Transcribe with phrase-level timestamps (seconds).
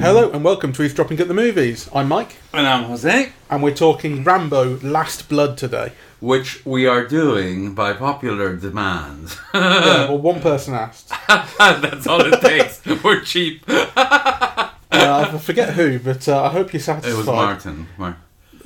[0.00, 1.90] Hello and welcome to Eavesdropping at the Movies.
[1.92, 5.92] I'm Mike, And I'm Jose, and we're talking Rambo: Last Blood today.
[6.20, 9.36] which we are doing by popular demand.
[9.52, 11.10] Yeah, well, one person asked.
[11.28, 12.84] That's all it takes.
[13.04, 13.64] We're cheap.
[13.68, 17.12] Uh, I forget who, but uh, I hope you're satisfied.
[17.12, 17.88] It was Martin.
[17.98, 18.16] Mar-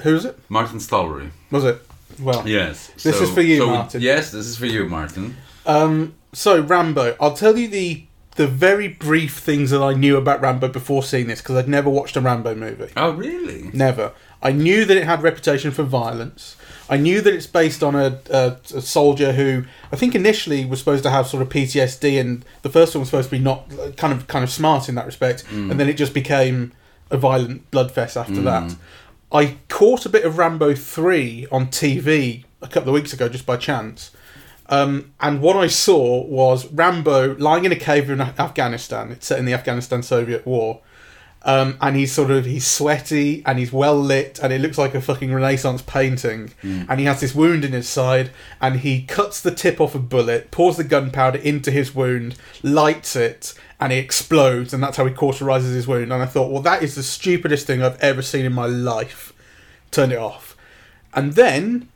[0.02, 0.38] Who was it?
[0.48, 1.30] Martin Stollery.
[1.50, 1.82] Was it?
[2.20, 2.88] Well, Yes.
[3.02, 4.00] This is for you, Martin.
[4.00, 5.36] Yes, this is for you, Martin.
[5.66, 7.16] Um, so Rambo.
[7.20, 8.04] I'll tell you the
[8.36, 11.90] the very brief things that I knew about Rambo before seeing this because I'd never
[11.90, 12.92] watched a Rambo movie.
[12.96, 13.68] Oh, really?
[13.74, 14.12] Never.
[14.40, 16.54] I knew that it had reputation for violence.
[16.88, 20.78] I knew that it's based on a, a, a soldier who I think initially was
[20.78, 23.68] supposed to have sort of PTSD, and the first one was supposed to be not
[23.96, 26.70] kind of kind of smart in that respect, and then it just became
[27.10, 28.76] a violent bloodfest after that.
[29.30, 33.44] I caught a bit of Rambo three on TV a couple of weeks ago just
[33.44, 34.10] by chance.
[34.70, 39.10] Um, and what I saw was Rambo lying in a cave in Afghanistan.
[39.10, 40.80] It's set in the Afghanistan Soviet War.
[41.48, 44.94] Um, and he's sort of he's sweaty and he's well lit and it looks like
[44.94, 46.52] a fucking Renaissance painting.
[46.62, 49.98] And he has this wound in his side and he cuts the tip off a
[49.98, 54.74] bullet, pours the gunpowder into his wound, lights it, and it explodes.
[54.74, 56.12] And that's how he cauterizes his wound.
[56.12, 59.32] And I thought, well, that is the stupidest thing I've ever seen in my life.
[59.90, 60.54] Turn it off.
[61.14, 61.88] And then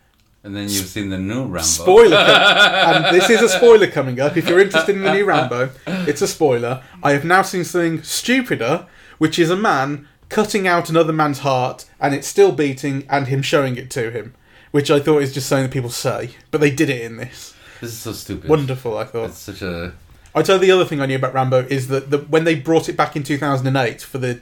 [0.44, 1.60] And then you've seen the new Rambo.
[1.60, 4.34] Spoiler, com- and this is a spoiler coming up.
[4.38, 6.82] If you're interested in the new Rambo, it's a spoiler.
[7.02, 8.86] I have now seen something stupider,
[9.18, 13.42] which is a man cutting out another man's heart, and it's still beating, and him
[13.42, 14.34] showing it to him,
[14.70, 17.54] which I thought is just something that people say, but they did it in this.
[17.80, 18.48] This is so stupid.
[18.48, 19.30] Wonderful, I thought.
[19.30, 19.92] It's such a.
[20.34, 22.54] I tell you the other thing I knew about Rambo is that the, when they
[22.54, 24.40] brought it back in 2008 for the,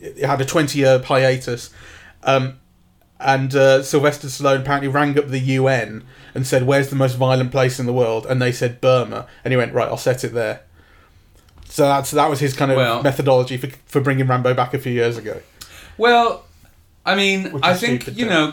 [0.00, 1.70] it had a 20 year hiatus,
[2.24, 2.58] um,
[3.20, 7.50] and uh, Sylvester Stallone apparently rang up the UN and said, "Where's the most violent
[7.50, 10.34] place in the world?" And they said Burma, and he went, "Right, I'll set it
[10.34, 10.62] there."
[11.68, 14.78] So that's that was his kind of Well- methodology for for bringing Rambo back a
[14.78, 15.40] few years ago.
[15.96, 16.44] Well,
[17.04, 18.52] I mean, I think you know,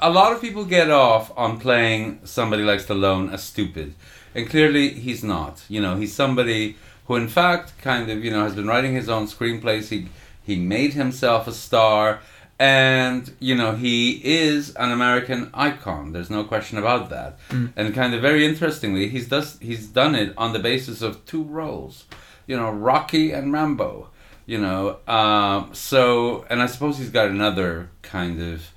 [0.00, 3.94] a, lot of people get off on playing somebody like Stallone as stupid,
[4.34, 5.62] and clearly he's not.
[5.68, 9.08] You know, he's somebody who, in fact, kind of you know has been writing his
[9.10, 9.88] own screenplays.
[9.90, 10.08] He
[10.42, 12.20] he made himself a star,
[12.62, 16.12] and you know he is an American icon.
[16.12, 17.30] There's no question about that.
[17.50, 21.42] And kind of very interestingly, he's does he's done it on the basis of two
[21.42, 22.04] roles.
[22.46, 24.08] You know, Rocky and Rambo
[24.44, 28.72] you know um, so and i suppose he's got another kind of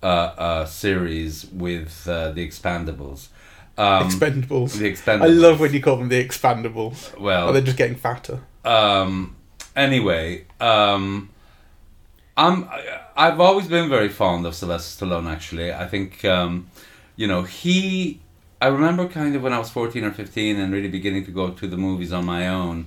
[0.00, 3.26] uh, uh, series with uh, the expandables
[3.76, 4.78] um, Expendables.
[4.78, 6.96] the expendables I love when you call them the expandables.
[7.18, 8.38] well Oh, they're just getting fatter.
[8.64, 9.34] um,
[9.74, 11.30] anyway, um,
[12.38, 12.68] I'm
[13.16, 15.28] I've always been very fond of Sylvester Stallone.
[15.28, 16.70] Actually, I think um,
[17.16, 18.20] you know he.
[18.62, 21.50] I remember kind of when I was fourteen or fifteen and really beginning to go
[21.50, 22.86] to the movies on my own,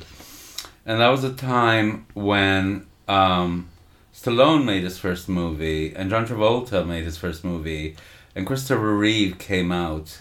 [0.86, 3.68] and that was a time when um,
[4.14, 7.98] Stallone made his first movie and John Travolta made his first movie,
[8.34, 10.20] and Christopher Reeve came out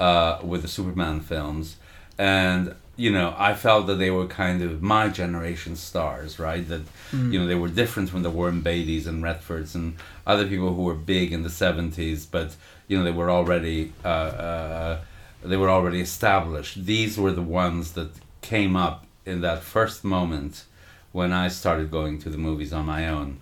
[0.00, 1.76] uh, with the Superman films,
[2.18, 6.66] and you know I felt that they were kind of my generation stars, right?
[6.68, 6.82] That
[7.12, 9.96] you know they were different from the Warren Beatty's and Redfords and
[10.26, 12.56] other people who were big in the seventies, but
[12.88, 15.00] you know they were already uh, uh,
[15.42, 16.86] they were already established.
[16.86, 18.10] These were the ones that
[18.40, 20.64] came up in that first moment
[21.12, 23.38] when I started going to the movies on my own.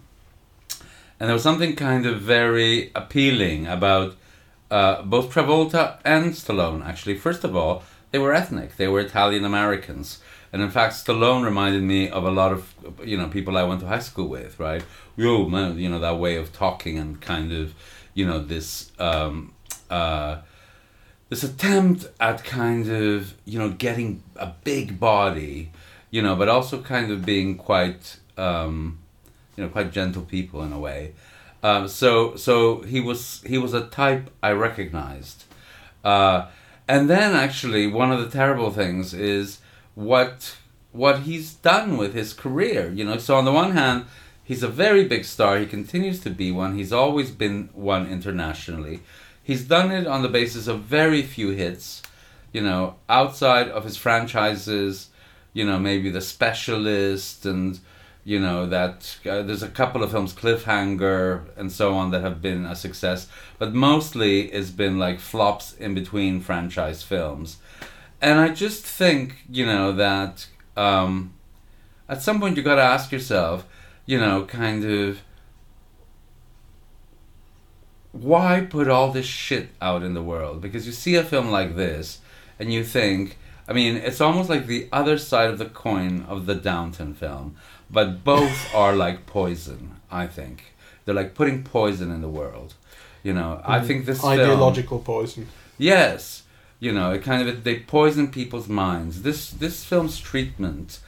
[1.18, 4.16] And there was something kind of very appealing about
[4.70, 7.16] uh, both Travolta and Stallone, actually.
[7.16, 10.20] First of all, they were ethnic, they were Italian Americans.
[10.52, 13.80] And in fact, Stallone reminded me of a lot of, you know, people I went
[13.80, 14.84] to high school with, right?
[15.16, 17.74] Yo, man, you know, that way of talking and kind of,
[18.12, 19.54] you know, this, um,
[19.88, 20.42] uh,
[21.30, 25.72] this attempt at kind of, you know, getting a big body,
[26.10, 28.98] you know, but also kind of being quite, um,
[29.56, 31.14] you know, quite gentle people in a way.
[31.62, 35.44] Um, so so he was he was a type I recognized,
[36.04, 36.48] uh,
[36.88, 39.60] and then actually one of the terrible things is
[39.94, 40.56] what
[40.92, 42.90] what he's done with his career.
[42.90, 44.04] You know, so on the one hand,
[44.44, 45.58] he's a very big star.
[45.58, 46.76] He continues to be one.
[46.76, 49.00] He's always been one internationally.
[49.42, 52.02] He's done it on the basis of very few hits.
[52.52, 55.08] You know, outside of his franchises,
[55.54, 57.80] you know, maybe The Specialist and
[58.24, 62.40] you know that uh, there's a couple of films cliffhanger and so on that have
[62.40, 63.28] been a success.
[63.58, 67.58] But mostly it's been like flops in between franchise films.
[68.20, 70.46] And i just think you know that
[70.76, 71.34] um,
[72.08, 73.66] at some point you got to ask yourself
[74.06, 75.22] you know kind of
[78.12, 80.60] why put all this shit out in the world?
[80.60, 82.20] Because you see a film like this,
[82.58, 86.46] and you think, I mean, it's almost like the other side of the coin of
[86.46, 87.56] the Downton film,
[87.92, 90.00] but both are like poison.
[90.10, 90.74] I think
[91.04, 92.74] they're like putting poison in the world.
[93.22, 93.86] You know, I mm-hmm.
[93.86, 95.48] think this film, Ideological poison.
[95.78, 96.42] Yes,
[96.80, 99.22] you know, it kind of they poison people's minds.
[99.22, 101.00] This this film's treatment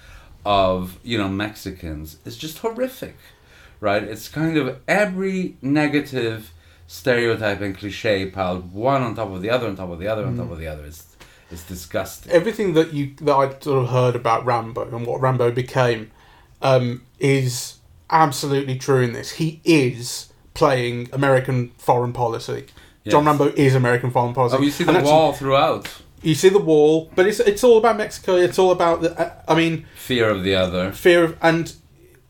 [0.44, 3.16] of you know Mexicans is just horrific,
[3.80, 4.02] right?
[4.02, 6.52] It's kind of every negative
[6.86, 10.24] stereotype and cliche piled one on top of the other on top of the other
[10.24, 10.52] on top mm.
[10.52, 10.84] of the other.
[10.84, 11.16] It's
[11.50, 12.30] it's disgusting.
[12.30, 16.10] Everything that you that I sort of heard about Rambo and what Rambo became
[16.62, 17.78] um, is
[18.10, 19.32] absolutely true in this.
[19.32, 22.66] He is playing American foreign policy.
[23.06, 24.56] John Rambo is American foreign policy.
[24.58, 25.88] Oh, you see And the actually- wall throughout.
[26.22, 28.36] You see the wall, but it's it's all about Mexico.
[28.36, 29.10] It's all about the.
[29.20, 30.90] uh, I mean, Fear of the other.
[30.90, 31.74] fear of and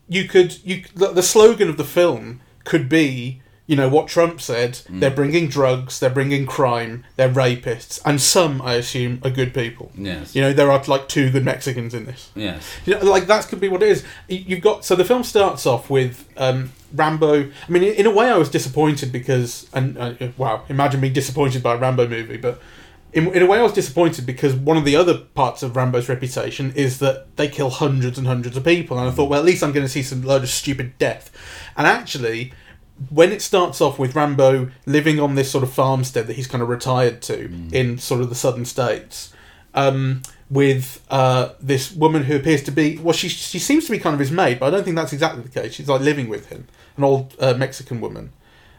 [0.09, 4.73] you could you the slogan of the film could be you know what Trump said
[4.89, 4.99] Mm.
[4.99, 9.91] they're bringing drugs they're bringing crime they're rapists and some I assume are good people
[9.97, 10.35] Yes.
[10.35, 12.63] you know there are like two good Mexicans in this Yes.
[12.85, 15.65] you know, like that could be what it is you've got so the film starts
[15.65, 20.13] off with um, Rambo I mean in a way I was disappointed because and uh,
[20.37, 22.61] wow imagine being disappointed by a Rambo movie but
[23.13, 26.09] in, in a way, I was disappointed because one of the other parts of Rambo's
[26.09, 29.45] reputation is that they kill hundreds and hundreds of people, and I thought, well, at
[29.45, 31.31] least I'm going to see some load of stupid death.
[31.77, 32.51] And actually,
[33.09, 36.61] when it starts off with Rambo living on this sort of farmstead that he's kind
[36.61, 39.33] of retired to in sort of the southern states,
[39.73, 43.99] um, with uh, this woman who appears to be well, she she seems to be
[43.99, 45.73] kind of his maid, but I don't think that's exactly the case.
[45.73, 48.31] She's like living with him, an old uh, Mexican woman.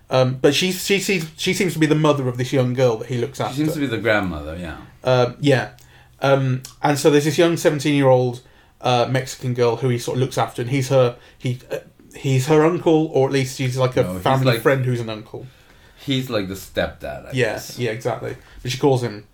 [0.09, 2.97] Um, but she she sees she seems to be the mother of this young girl
[2.99, 3.57] that he looks after.
[3.57, 4.57] She seems to be the grandmother.
[4.57, 4.79] Yeah.
[5.03, 5.73] Um, yeah.
[6.21, 8.41] Um, and so there's this young 17 year old
[8.81, 11.79] uh, Mexican girl who he sort of looks after, and he's her he uh,
[12.17, 15.01] he's her uncle, or at least he's like a No, he's family like- friend who's
[15.01, 15.47] an uncle.
[15.99, 17.27] He's like the stepdad.
[17.27, 17.79] I Yeah, guess.
[17.79, 18.37] yeah, exactly.
[18.63, 19.27] But she calls him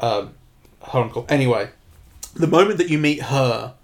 [0.00, 0.32] um,
[0.90, 1.26] her uncle.
[1.28, 1.68] Anyway,
[2.34, 3.74] the moment that you meet her,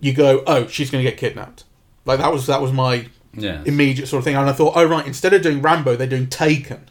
[0.00, 1.64] you go, "Oh, she's going to get kidnapped."
[2.04, 3.06] Like that was that was my
[3.36, 3.66] Yes.
[3.66, 4.36] immediate sort of thing.
[4.36, 6.88] And I thought, oh right, instead of doing Rambo, they're doing Taken.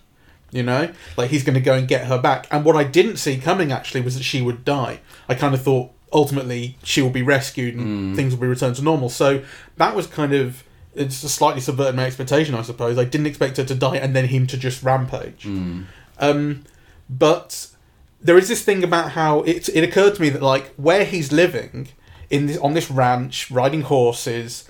[0.52, 2.48] You know, like he's going to go and get her back.
[2.52, 5.00] And what I didn't see coming actually was that she would die.
[5.28, 8.84] I kind of thought ultimately she will be rescued and things will be returned to
[8.84, 9.10] normal.
[9.10, 9.44] So
[9.78, 10.64] that was kind of
[10.96, 12.98] it's just slightly subverted my expectation, I suppose.
[12.98, 15.44] I didn't expect her to die and then him to just rampage.
[15.44, 15.86] Mm.
[16.20, 16.64] Um,
[17.10, 17.68] but
[18.22, 21.32] there is this thing about how it it occurred to me that like where he's
[21.32, 21.90] living
[22.30, 24.68] in this, on this ranch, riding horses,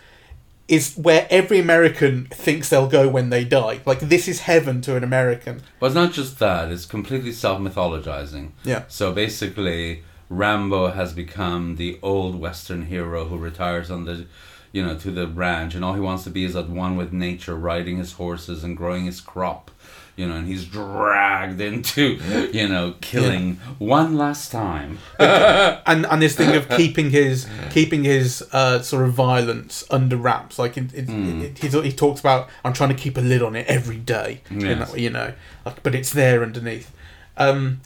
[0.67, 3.81] is where every American thinks they'll go when they die.
[3.85, 5.61] Like this is heaven to an American.
[5.79, 8.51] But it's not just that, it's completely self mythologizing.
[8.63, 8.83] Yeah.
[8.87, 14.25] So basically, Rambo has become the old Western hero who retires on the,
[14.73, 17.13] you know, to the ranch, and all he wants to be is at one with
[17.13, 19.71] nature, riding his horses and growing his crop.
[20.15, 22.19] You know, and he's dragged into,
[22.53, 24.99] you know, killing one last time.
[25.19, 30.59] And and this thing of keeping his keeping his uh, sort of violence under wraps.
[30.59, 33.55] Like it, it, it, he's, he talks about I'm trying to keep a lid on
[33.55, 34.41] it every day.
[34.51, 34.77] Yes.
[34.79, 35.33] that way, you know,
[35.65, 36.91] like, but it's there underneath.
[37.37, 37.81] Um,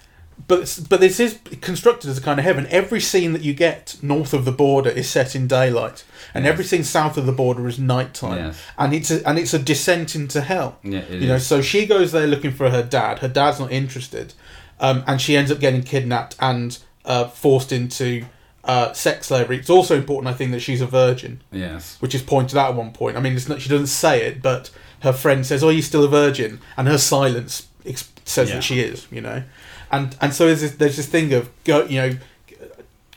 [0.48, 2.68] but but this is constructed as a kind of heaven.
[2.70, 6.04] Every scene that you get north of the border is set in daylight,
[6.34, 6.52] and Yes.
[6.54, 8.38] every scene south of the border is nighttime.
[8.38, 8.60] Yes.
[8.78, 10.78] And it's a, and it's a descent into hell.
[10.84, 13.20] Yeah, you know, so she goes there looking for her dad.
[13.20, 14.34] Her dad's not interested,
[14.80, 18.26] um, and she ends up getting kidnapped and uh, forced into
[18.64, 19.58] uh, sex slavery.
[19.58, 21.96] It's also important, I think, that she's a virgin, Yes.
[22.02, 23.16] which is pointed out at one point.
[23.18, 24.70] I mean, it's not, she doesn't say it, but
[25.02, 28.56] her friend says, "Oh, you're still a virgin," and her silence ex- says Yeah.
[28.56, 29.08] that she is.
[29.10, 29.44] You know,
[29.92, 32.18] and and so there's this, there's this thing of go, you know,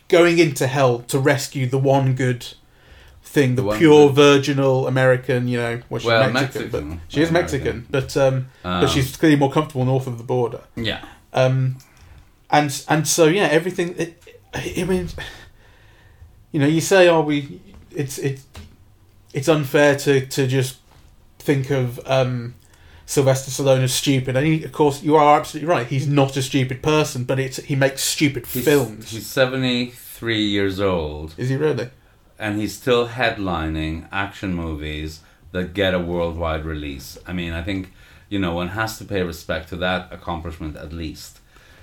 [0.09, 2.47] going into hell to rescue the one good.
[3.23, 7.23] Thing the, The pure good- virginal American, you know, well, she's Well, Mexican, but she
[7.23, 7.61] is American.
[7.61, 8.35] Mexican, but um,
[8.65, 10.63] Um, but she's clearly more comfortable north of the border.
[10.75, 11.05] Yeah.
[11.33, 11.77] Um,
[12.51, 13.95] and and so yeah, everything.
[13.97, 14.21] It,
[14.53, 15.11] I mean,
[16.51, 17.61] you know, you say, "Oh, we,"
[17.95, 18.43] it's it's
[19.33, 20.79] it's unfair to to just
[21.39, 22.55] think of um,
[23.11, 24.37] Sylvester Stallone is stupid.
[24.37, 25.87] And he, of course, you are absolutely right.
[25.87, 29.11] He's not a stupid person, but it's he makes stupid He's, films.
[29.11, 31.35] He's 73 years old.
[31.37, 31.91] Is he really?
[32.39, 35.21] and he's still headlining action movies
[35.53, 37.19] that get a worldwide release.
[37.27, 37.93] I mean, I think
[38.29, 41.41] you know one has to pay respect to that accomplishment at least,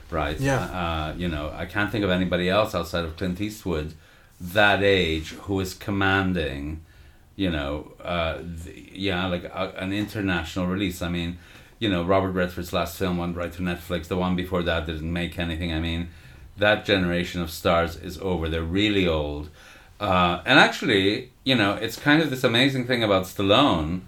[0.10, 0.40] right?
[0.40, 0.62] Yeah.
[0.82, 3.94] Uh, you know, I can't think of anybody else outside of Clint Eastwood
[4.40, 6.82] that age who is commanding,
[7.38, 11.02] you know, uh, the, yeah, like a, an international release.
[11.02, 11.38] I mean,
[11.80, 14.08] you know, Robert Redford's last film went right to Netflix.
[14.08, 15.72] The one before that didn't make anything.
[15.72, 16.10] I mean,
[16.58, 18.50] that generation of stars is over.
[18.50, 19.50] They're really old.
[20.00, 24.02] Uh, and actually, you know, it's kind of this amazing thing about Stallone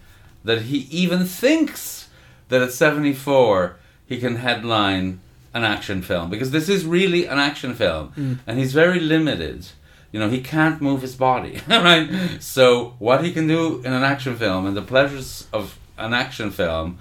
[0.44, 2.10] that he even thinks
[2.50, 5.20] that at 74 he can headline
[5.54, 9.68] an action film because this is really an action film and he's very limited.
[10.12, 12.10] You know, he can't move his body, right?
[12.40, 16.52] So what he can do in an action film and the pleasures of an action
[16.52, 16.98] film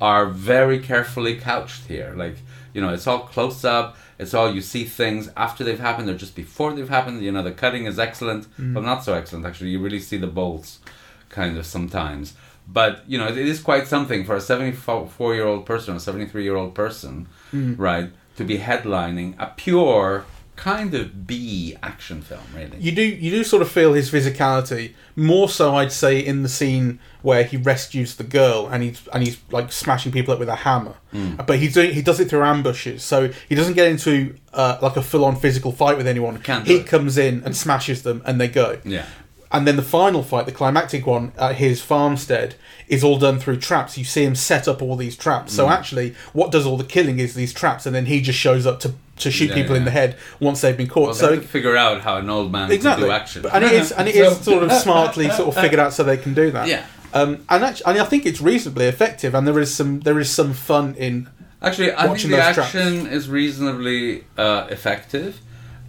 [0.00, 2.14] are very carefully couched here.
[2.16, 2.36] Like,
[2.72, 3.96] you know, it's all close up.
[4.18, 7.22] It's all you see things after they've happened or just before they've happened.
[7.22, 8.74] You know, the cutting is excellent, mm.
[8.74, 9.70] but not so excellent actually.
[9.70, 10.80] You really see the bolts
[11.28, 12.34] kind of sometimes.
[12.66, 16.42] But, you know, it is quite something for a 74 year old person, a 73
[16.42, 17.78] year old person, mm.
[17.78, 20.24] right, to be headlining a pure
[20.60, 22.76] kind of B action film, really.
[22.78, 26.48] You do you do sort of feel his physicality more so I'd say in the
[26.50, 30.50] scene where he rescues the girl and he's and he's like smashing people up with
[30.50, 31.44] a hammer, Mm.
[31.46, 34.96] but he's doing he does it through ambushes, so he doesn't get into uh, like
[34.96, 36.36] a full on physical fight with anyone.
[36.38, 38.78] Can't he comes in and smashes them and they go.
[38.84, 39.06] Yeah.
[39.52, 42.54] And then the final fight, the climactic one at his farmstead,
[42.86, 43.98] is all done through traps.
[43.98, 45.52] You see him set up all these traps.
[45.52, 45.56] Mm.
[45.56, 48.64] So actually, what does all the killing is these traps, and then he just shows
[48.66, 51.06] up to to shoot Yeah, people in the head once they've been caught.
[51.06, 53.46] Well, so figure out how an old man exactly, can do action.
[53.52, 56.16] And it is and it is sort of smartly sort of figured out so they
[56.16, 56.68] can do that.
[56.68, 56.84] Yeah.
[57.12, 60.30] Um, and actually, and I think it's reasonably effective, and there is some there is
[60.30, 61.28] some fun in.
[61.62, 62.58] Actually, I think the those traps.
[62.58, 65.40] action is reasonably uh, effective.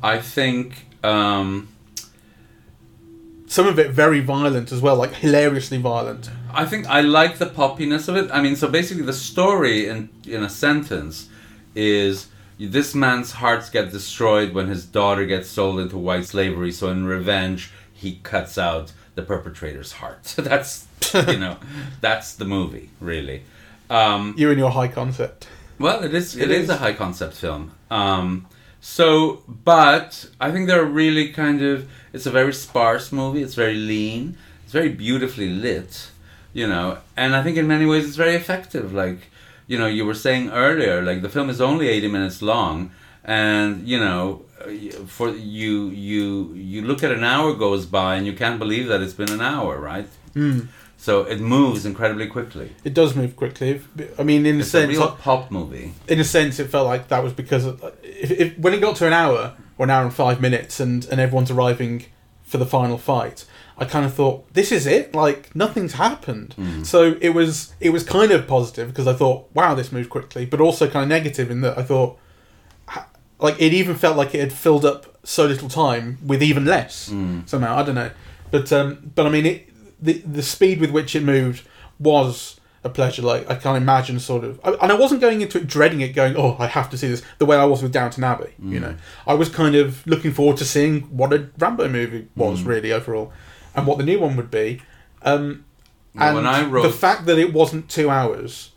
[0.04, 0.88] I think.
[1.04, 1.68] Um,
[3.48, 6.30] Some of it very violent as well, like hilariously violent.
[6.54, 8.32] I think I like the poppiness of it.
[8.32, 11.30] I mean, so basically, the story in in a sentence
[11.76, 12.28] is
[12.70, 16.72] this man's hearts get destroyed when his daughter gets sold into white slavery.
[16.72, 20.26] So in revenge, he cuts out the perpetrator's heart.
[20.28, 21.58] So that's you know,
[22.02, 23.44] that's the movie really.
[23.90, 25.48] Um, You and your high concept.
[25.80, 26.36] Well, it is.
[26.36, 26.64] It it is.
[26.64, 26.70] is.
[26.70, 27.72] a high concept film.
[27.90, 28.46] Um,
[28.80, 31.90] so, but I think they're really kind of.
[32.14, 33.42] It's a very sparse movie.
[33.42, 34.38] It's very lean.
[34.64, 36.12] It's very beautifully lit.
[36.54, 38.94] You know, and I think in many ways it's very effective.
[38.94, 39.31] Like,
[39.72, 42.76] you know, you were saying earlier, like the film is only eighty minutes long,
[43.42, 44.22] and you know,
[45.16, 45.76] for you
[46.10, 46.26] you
[46.72, 49.42] you look at an hour goes by and you can't believe that it's been an
[49.54, 50.08] hour, right?
[50.36, 50.68] Mm.
[50.98, 52.68] So it moves incredibly quickly.
[52.84, 53.70] It does move quickly.
[54.22, 55.88] I mean, in a It's a sense, real pop movie.
[56.14, 58.96] in a sense, it felt like that was because of, if, if, when it got
[58.98, 59.42] to an hour
[59.78, 61.96] or an hour and five minutes, and and everyone's arriving
[62.52, 63.46] for the final fight,
[63.78, 65.16] I kind of thought, this is it.
[65.16, 66.56] Like nothing's happened.
[66.84, 70.46] So it was it was kind of positive because I thought, wow, this moved quickly,
[70.46, 72.18] but also kind of negative in that I thought,
[73.40, 77.12] like it even felt like it had filled up so little time with even less
[77.46, 77.76] somehow.
[77.78, 78.12] I don't know,
[78.52, 79.70] but um, but I mean, it
[80.04, 81.68] the the speed with which it moved
[82.00, 83.22] was a pleasure.
[83.22, 86.10] Like I can't imagine sort of, I- and I wasn't going into it dreading it,
[86.10, 88.80] going, "Oh, I have to see this." The way I was with Downton Abbey, you
[88.80, 88.82] mm.
[88.82, 88.96] know,
[89.28, 92.68] I was kind of looking forward to seeing what a Rambo movie was mm.
[92.68, 93.32] really overall,
[93.76, 94.82] and what the new one would be.
[95.24, 95.66] Um,
[96.16, 98.72] Well, and when I wrote- the fact that it wasn't two hours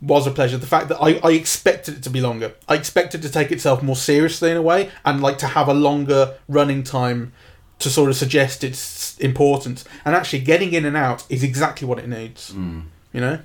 [0.00, 0.58] was a pleasure.
[0.58, 3.82] The fact that I, I expected it to be longer, I expected to take itself
[3.82, 7.32] more seriously in a way, and like to have a longer running time
[7.78, 9.84] to sort of suggest its importance.
[10.04, 12.52] And actually, getting in and out is exactly what it needs.
[12.52, 12.84] Mm.
[13.14, 13.38] You know,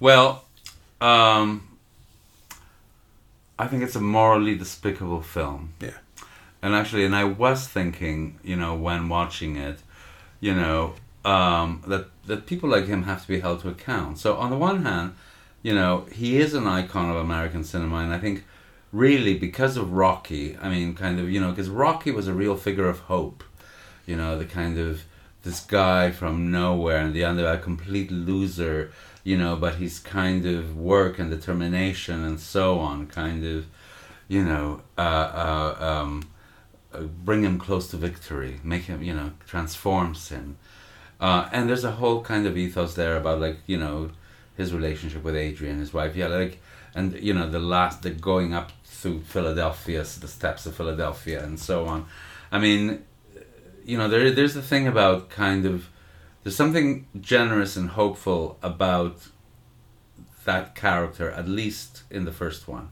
[0.00, 0.44] Well,
[1.00, 1.68] um,
[3.56, 5.72] I think it's a morally despicable film.
[5.80, 5.98] Yeah.
[6.60, 9.78] And actually, and I was thinking, you know, when watching it,
[10.40, 10.94] you know,
[11.24, 14.18] um, that that people like him have to be held to account.
[14.18, 15.14] So on the one hand,
[15.62, 18.44] you know, he is an icon of American cinema, and I think
[18.92, 22.56] really because of Rocky, I mean, kind of, you know, because Rocky was a real
[22.56, 23.44] figure of hope.
[24.06, 25.04] You know, the kind of
[25.44, 28.90] this guy from nowhere and the other a complete loser,
[29.22, 33.66] you know, but his kind of work and determination and so on, kind of,
[34.26, 36.28] you know, uh, uh, um,
[36.92, 40.56] uh, bring him close to victory, make him, you know, transforms him.
[41.20, 44.10] Uh, and there's a whole kind of ethos there about like you know
[44.56, 46.16] his relationship with Adrian, his wife.
[46.16, 46.60] Yeah, like
[46.94, 51.58] and you know the last the going up through Philadelphia, the steps of Philadelphia, and
[51.58, 52.06] so on.
[52.50, 53.04] I mean,
[53.84, 55.88] you know, there there's the thing about kind of
[56.42, 59.28] there's something generous and hopeful about
[60.44, 62.90] that character, at least in the first one.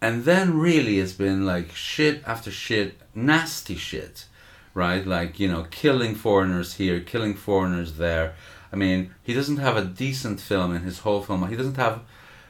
[0.00, 4.26] And then really it's been like shit after shit, nasty shit,
[4.74, 5.06] right?
[5.06, 8.34] Like, you know, killing foreigners here, killing foreigners there.
[8.72, 11.48] I mean, he doesn't have a decent film in his whole film.
[11.48, 12.02] He doesn't have,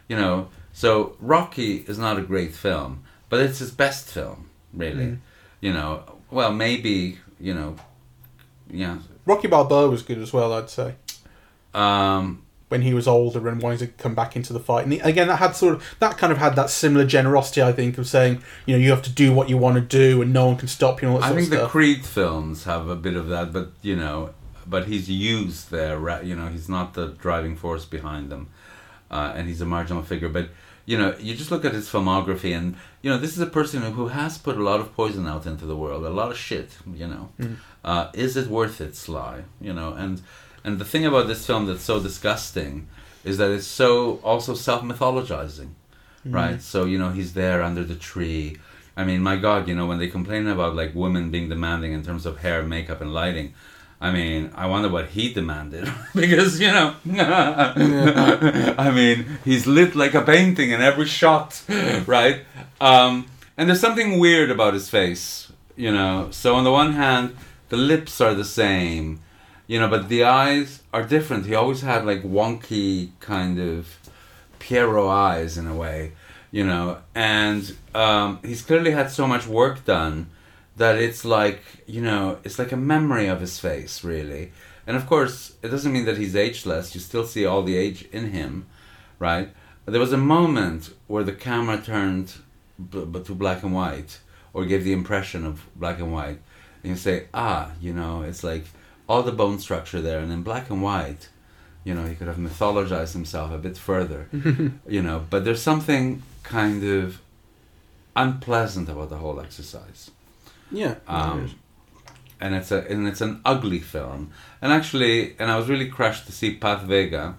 [0.09, 5.05] you know, so Rocky is not a great film, but it's his best film, really.
[5.05, 5.19] Mm.
[5.61, 6.03] You know,
[6.35, 7.77] well, maybe, you know,
[8.71, 8.99] yeah.
[9.25, 10.53] Rocky Balboa was good as well.
[10.53, 10.95] I'd say
[11.73, 14.85] Um, when he was older and wanting to come back into the fight.
[14.85, 17.63] And again, that had sort of that kind of had that similar generosity.
[17.63, 20.21] I think of saying, you know, you have to do what you want to do,
[20.23, 21.09] and no one can stop you.
[21.09, 21.71] And all that I think the stuff.
[21.71, 24.31] Creed films have a bit of that, but you know,
[24.67, 25.97] but he's used there.
[26.25, 28.49] You know, he's not the driving force behind them,
[29.11, 30.29] uh, and he's a marginal figure.
[30.29, 30.49] But
[30.87, 33.83] you know, you just look at his filmography, and you know, this is a person
[33.83, 36.77] who has put a lot of poison out into the world, a lot of shit.
[36.93, 37.31] You know,
[37.85, 39.45] uh, is it worth it, Sly?
[39.61, 40.21] You know, and
[40.63, 42.89] and the thing about this film that's so disgusting
[43.25, 45.71] is that it's so also self mythologizing,
[46.25, 46.61] right?
[46.63, 48.59] So you know, he's there under the tree.
[48.97, 52.05] I mean, my God, you know, when they complain about like women being demanding in
[52.05, 53.55] terms of hair, makeup, and lighting,
[54.01, 56.95] I mean, I wonder what he demanded because you know,
[58.79, 61.63] I mean, he's lit like a painting in every shot,
[62.07, 62.43] right?
[62.81, 66.29] Um, and there's something weird about his face, you know.
[66.31, 67.37] So on the one hand,
[67.69, 69.21] the lips are the same,
[69.67, 71.47] you know, but the eyes are different.
[71.47, 73.97] He always had like wonky kind of
[74.59, 76.13] Pierrot eyes in a way,
[76.51, 80.29] you know, and um, he's clearly had so much work done
[80.77, 84.53] that it's like you know it's like a memory of his face really.
[84.87, 86.95] And of course it doesn't mean that he's ageless.
[86.95, 88.67] You still see all the age in him
[89.19, 89.49] right?
[89.87, 92.35] There was a moment where the camera turned
[92.91, 94.19] b- b- to black and white
[94.53, 96.41] or gave the impression of black and white.
[96.83, 98.65] And you say ah you know it's like
[99.09, 100.19] all the bone structure there.
[100.19, 101.29] And in black and white
[101.85, 104.29] you know he could have mythologized himself a bit further
[104.89, 105.25] you know.
[105.31, 107.21] But there's something kind of
[108.17, 110.11] unpleasant about the whole exercise
[110.71, 110.97] Yeah.
[111.07, 111.51] um,
[112.41, 114.31] and it's a and it's an ugly film.
[114.61, 117.37] And actually, and I was really crushed to see Paz Vega,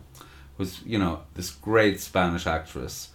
[0.58, 3.10] who's you know this great Spanish actress,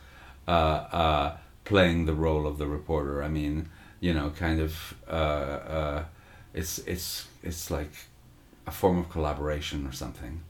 [0.46, 3.22] uh, uh, playing the role of the reporter.
[3.22, 3.68] I mean,
[4.00, 6.04] you know, kind of, uh, uh,
[6.54, 7.92] it's it's it's like
[8.66, 10.42] a form of collaboration or something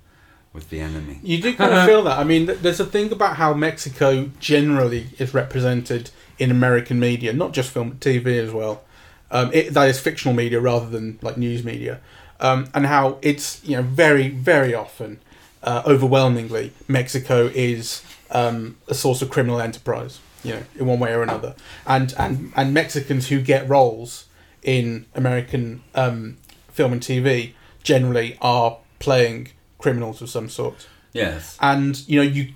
[0.52, 1.20] with the enemy.
[1.22, 2.18] You do kind of feel that.
[2.18, 7.32] I mean, th- there's a thing about how Mexico generally is represented in American media,
[7.32, 8.82] not just film, TV as well.
[9.30, 12.00] Um, it, that is fictional media rather than like news media,
[12.40, 15.20] um, and how it's you know very very often,
[15.62, 20.20] uh, overwhelmingly, Mexico is um, a source of criminal enterprise.
[20.42, 21.54] You know, in one way or another,
[21.86, 24.24] and and and Mexicans who get roles
[24.62, 26.38] in American um,
[26.68, 31.56] film and TV generally are playing criminals of some sort Yes.
[31.60, 32.52] and you know you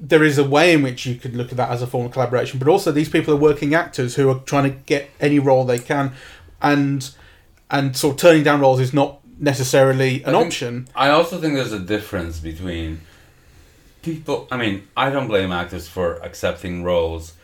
[0.00, 2.12] there is a way in which you could look at that as a form of
[2.12, 5.64] collaboration but also these people are working actors who are trying to get any role
[5.64, 6.12] they can
[6.62, 7.10] and
[7.70, 11.40] and sort of turning down roles is not necessarily an I think- option I also
[11.40, 13.00] think there's a difference between
[14.02, 14.46] people.
[14.50, 17.34] I mean, I don't blame actors for accepting roles.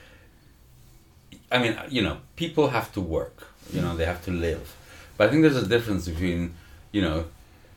[1.52, 3.48] I mean, you know, people have to work.
[3.72, 4.74] You know, they have to live.
[5.16, 6.54] But I think there's a difference between,
[6.92, 7.26] you know,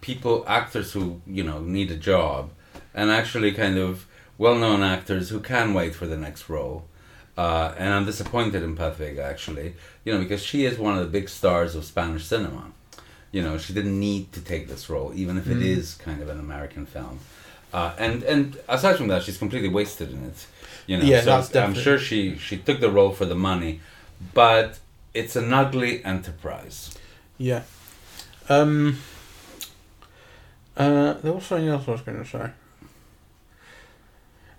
[0.02, 2.50] people, actors who you know need a job,
[2.94, 4.07] and actually kind of
[4.38, 6.86] well-known actors who can wait for the next role.
[7.38, 9.74] Uh, and I'm disappointed in Paz Vega actually,
[10.04, 12.72] you know, because she is one of the big stars of Spanish cinema.
[13.32, 15.78] You know, she didn't need to take this role, even if it Mm.
[15.78, 17.20] is kind of an American film.
[17.74, 20.48] Uh, and and aside from that, she's completely wasted in it.
[20.88, 23.82] You know, Yeah, so that's I'm sure she she took the role for the money,
[24.34, 24.80] but
[25.14, 26.78] it's an ugly enterprise.
[27.38, 27.62] yeah
[28.50, 28.98] um
[30.78, 32.50] uh there was something else i was going to say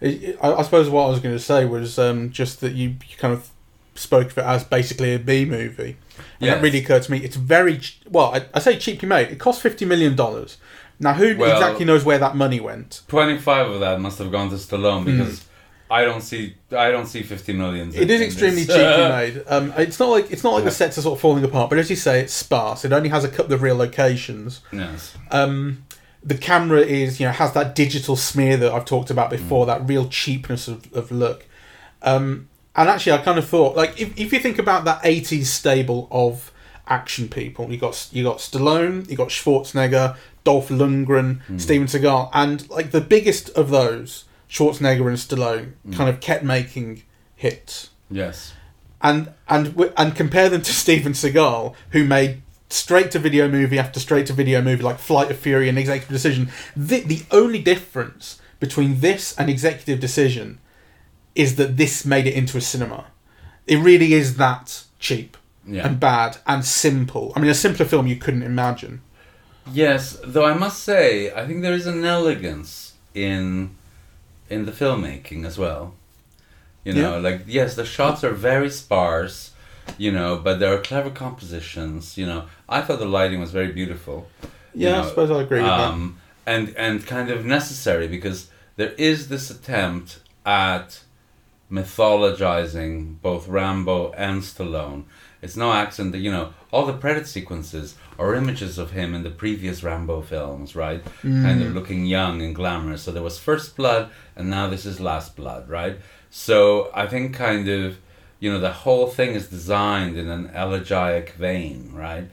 [0.03, 2.91] I, I I suppose what I was going to say was um, just that you,
[2.91, 3.51] you kind of
[3.95, 5.97] spoke of it as basically a B movie.
[6.41, 6.55] And Yes.
[6.57, 7.19] that really occurred to me.
[7.19, 8.35] It's very well.
[8.35, 9.29] I, I say cheaply made.
[9.29, 10.57] It cost fifty million dollars.
[11.01, 13.03] Now, who Well- exactly knows where that money went?
[13.09, 15.45] Twenty five of that must have gone to Stallone because
[15.91, 17.95] I don't see I don't see fifty millions.
[17.97, 18.03] Hmm.
[18.03, 19.43] It is extremely cheaply made.
[19.49, 21.79] Um, it's not like it's not like the sets are sort of falling apart, but
[21.79, 22.85] as you say, it's sparse.
[22.85, 24.61] It only has a couple of real locations.
[24.73, 25.17] yes.
[25.31, 25.85] Um,
[26.29, 29.69] the camera is you know has that digital smear that I've talked about before, Mm.
[29.69, 31.47] that real cheapness of, of look.
[32.03, 35.47] Um, and actually, I kind of thought like if, if you think about that '80s
[35.47, 36.53] stable of
[36.87, 41.61] action people, you got you got Stallone, you got Schwarzenegger, Dolph Lundgren, Mm.
[41.61, 45.97] Steven Seagal, and like the biggest of those, Schwarzenegger and Stallone, Mm.
[45.97, 47.03] kind of kept making
[47.37, 48.53] hits Yes.
[49.03, 54.00] and and and compare them to Steven Seagal, who made straight to video movie after
[54.00, 56.50] straight to video movie like Flight of Fury and Executive Decision.
[56.76, 60.59] The the only difference between this and Executive Decision
[61.35, 63.07] is that this made it into a cinema.
[63.66, 65.87] It really is that cheap Yeah.
[65.87, 67.33] and bad and simple.
[67.37, 69.00] I mean, a simpler film you couldn't imagine.
[69.72, 73.76] Yes, though I must say, I think there is an elegance in
[74.50, 75.94] in the filmmaking as well.
[76.85, 79.50] You know, like yes, the shots are very sparse,
[79.96, 82.18] you know, but there are clever compositions.
[82.18, 84.29] You know, I thought the lighting was very beautiful.
[84.74, 85.81] you Yeah, I suppose I agree with that.
[85.81, 91.01] um, and and kind of necessary because there is this attempt at
[91.70, 95.05] mythologizing both Rambo and Stallone,
[95.42, 99.22] It's no accident that you know all the credit sequences are images of him in
[99.22, 101.03] the previous Rambo films, right?
[101.22, 103.03] Kind of looking young and glamorous.
[103.03, 105.98] So there was First Blood, and now this is Last Blood, right?
[106.31, 107.98] So I think kind of
[108.40, 112.29] you know the whole thing is designed in an elegiac vein, right?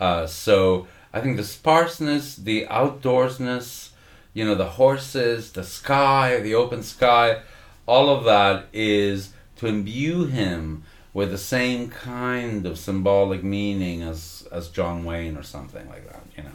[0.00, 3.90] Uh, so I think the sparseness, the outdoorsness,
[4.32, 7.42] you know, the horses, the sky, the open sky,
[7.86, 14.46] all of that is to imbue him with the same kind of symbolic meaning as
[14.52, 16.50] as John Wayne or something like that, you know.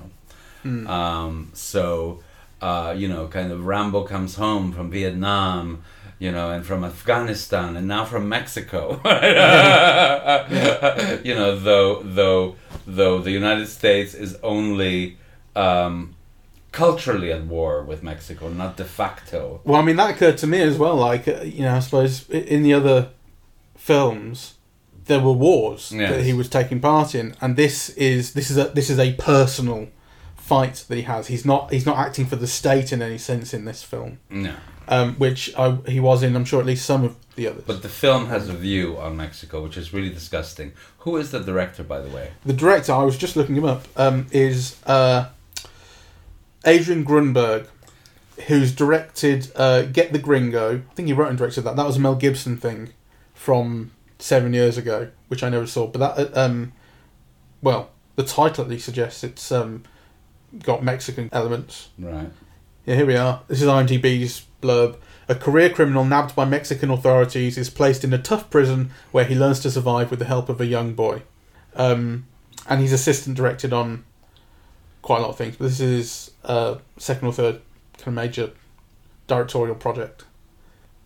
[0.90, 2.22] Um, so,
[2.62, 5.84] uh, you know, kind of Rambo comes home from Vietnam,
[6.20, 9.00] you know, and from Afghanistan, and now from Mexico.
[11.24, 12.56] you know, though though
[12.88, 15.18] though the United States is only
[15.56, 16.16] um,
[16.72, 19.62] culturally at war with Mexico, not de facto.
[19.64, 20.96] Well, I mean that occurred to me as well.
[20.96, 23.10] Like uh, you know, I suppose in the other
[23.76, 24.56] films
[25.06, 26.10] there were wars Yes.
[26.12, 29.14] that he was taking part in, and this is this is a this is a
[29.14, 29.88] personal
[30.36, 31.28] fight that he has.
[31.28, 34.56] He's not he's not acting for the state in any sense in this film, No.
[34.88, 36.36] Um, which I, he was in.
[36.36, 37.64] I'm sure at least some of the others.
[37.66, 40.74] But the film has a view on Mexico, which is really disgusting.
[41.00, 42.32] Who is the director, by the way?
[42.46, 45.30] The director, I was just looking him up, um, is uh,
[46.66, 47.68] Adrian Grunberg,
[48.48, 50.78] who's directed uh, Get the Gringo.
[50.78, 51.76] I think he wrote and directed that.
[51.76, 52.90] That was a Mel Gibson thing
[53.34, 55.88] from seven years ago, which I never saw.
[55.88, 56.74] But that, uh, um,
[57.62, 59.84] well, the title at least suggests it's um,
[60.64, 61.90] got Mexican elements.
[62.00, 62.30] Right.
[62.86, 63.42] Yeah, here we are.
[63.48, 64.98] This is IMDb's blurb.
[65.28, 69.36] A career criminal nabbed by Mexican authorities is placed in a tough prison where he
[69.36, 71.24] learns to survive with the help of a young boy.
[71.76, 72.28] Um,
[72.70, 74.06] and he's assistant directed on
[75.02, 75.56] quite a lot of things.
[75.58, 77.62] But this is uh, second or third
[77.98, 78.52] kind of major
[79.28, 80.26] directorial project.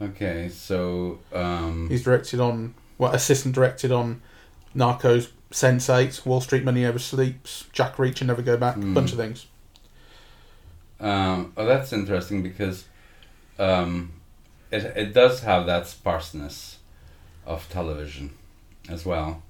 [0.02, 4.22] Okay, so um, He's directed on, well, assistant directed on
[4.76, 8.94] Narcos, Sense8, Wall Street Money Never Sleeps, Jack Reacher Never Go Back, a Mm.
[8.94, 9.48] bunch of things.
[11.00, 12.86] um, oh, that's interesting because
[13.60, 14.12] um,
[14.72, 16.78] it it does have that sparseness
[17.46, 18.32] of television
[18.90, 19.42] as well,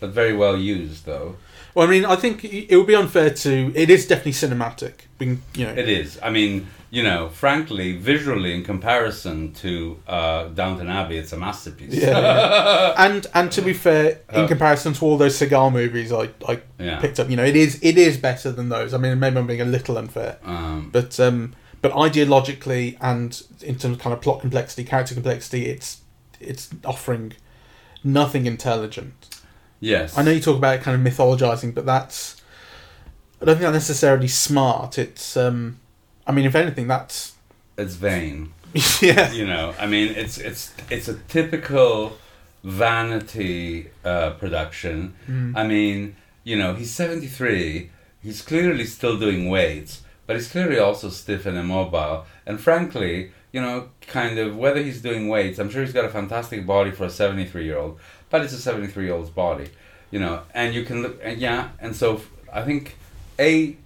[0.00, 1.36] but very well used though.
[1.74, 3.72] Well, I mean, I think it would be unfair to.
[3.76, 4.92] It is definitely cinematic.
[5.18, 6.18] Being, you know, It is.
[6.20, 11.94] I mean, you know, frankly, visually in comparison to uh, Downton Abbey, it's a masterpiece.
[11.94, 12.94] Yeah.
[12.98, 16.58] and and to be fair, in Uh, comparison to all those Seagal movies I, I
[16.80, 16.98] Yeah.
[17.00, 18.92] picked up, you know, it is it is better than those.
[18.92, 23.76] I mean, maybe I'm being a little unfair, Um, but um, but ideologically and in
[23.76, 26.00] terms of kind of plot complexity, character complexity, it's
[26.40, 27.32] it's offering
[28.02, 29.28] nothing intelligent.
[29.80, 30.16] yes.
[30.16, 32.40] I know you talk about kind of mythologizing, but that's
[33.40, 34.98] I don't think that's necessarily smart.
[34.98, 35.80] It's um,
[36.26, 37.34] I mean, if anything, that's
[37.78, 38.52] It's vain.
[39.00, 42.16] yeah, you know i mean it's it's it's a typical
[42.62, 45.56] vanity uh, production Mm.
[45.56, 46.14] i mean
[46.44, 47.90] you know he's 73
[48.22, 53.60] he's clearly still doing weights but he's clearly also stiff and immobile and frankly you
[53.60, 57.04] know kind of whether he's doing weights i'm sure he's got a fantastic body for
[57.04, 57.98] a 73 year old
[58.30, 59.68] but it's a 73 year old's body
[60.12, 62.20] you know and you can look and yeah and so
[62.52, 62.96] I think
[63.40, 63.76] a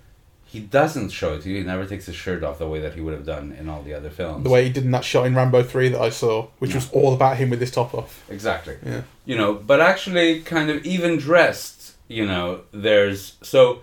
[0.52, 1.59] he doesn't show it to you.
[1.59, 3.83] He never takes his shirt off the way that he would have done in all
[3.83, 4.44] the other films.
[4.44, 6.76] the way he did in that shot in Rambo Three that I saw, which Yeah.
[6.76, 8.22] was all about him with his top off.
[8.30, 8.76] Exactly.
[8.87, 9.02] Yeah.
[9.24, 13.35] You know, but actually, kind of even dressed, you know, there's.
[13.42, 13.80] So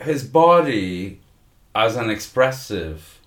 [0.00, 1.20] his body
[1.76, 3.20] as an expressive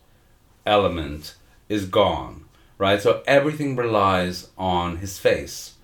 [0.65, 1.35] element
[1.69, 2.45] is gone,
[2.79, 2.99] right?
[2.99, 5.75] So everything relies on his face,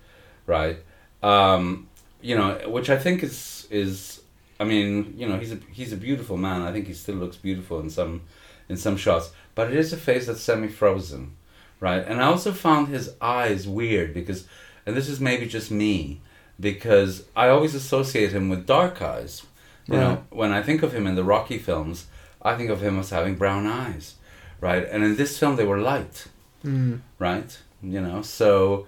[0.46, 0.78] right?
[1.22, 1.86] Um,
[2.20, 4.20] you know, which I think is is
[4.58, 6.62] I mean, you know, he's a he's a beautiful man.
[6.62, 8.22] I think he still looks beautiful in some
[8.68, 11.36] in some shots, but it is a face that's semi frozen,
[11.78, 12.04] right?
[12.04, 14.44] And I also found his eyes weird because,
[14.84, 16.20] and this is maybe just me,
[16.58, 19.44] because I always associate him with dark eyes.
[19.88, 22.06] You know, when I think of him in the Rocky films,
[22.42, 24.14] I think of him as having brown eyes,
[24.60, 24.86] right?
[24.88, 26.26] And in this film, they were light,
[26.64, 27.00] Mm.
[27.18, 27.58] right?
[27.82, 28.86] You know, so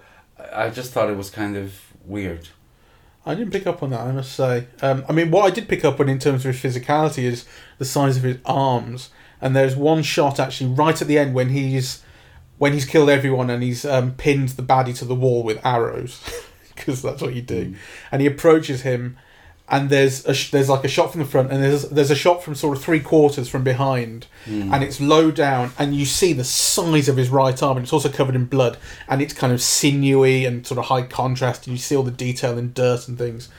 [0.53, 1.73] I just thought it was kind of
[2.05, 2.49] weird.
[3.25, 4.67] I didn't pick up on that, I must say.
[4.81, 7.45] Um, I mean, what I did pick up on in terms of his physicality is
[7.77, 9.09] the size of his arms.
[9.41, 12.01] And there's one shot actually right at the end when he's
[12.57, 16.21] when he's killed everyone and he's um, pinned the baddie to the wall with arrows,
[16.75, 17.73] because that's what you do.
[18.11, 19.17] And he approaches him,
[19.71, 22.15] and there's a sh- there's like a shot from the front, and there's there's a
[22.15, 24.25] shot from sort of three quarters from behind,
[24.73, 27.93] and it's low down, and you see the size of his right arm, and it's
[27.93, 28.77] also covered in blood,
[29.07, 32.11] and it's kind of sinewy and sort of high contrast, and you see all the
[32.11, 33.49] detail in dirt and things.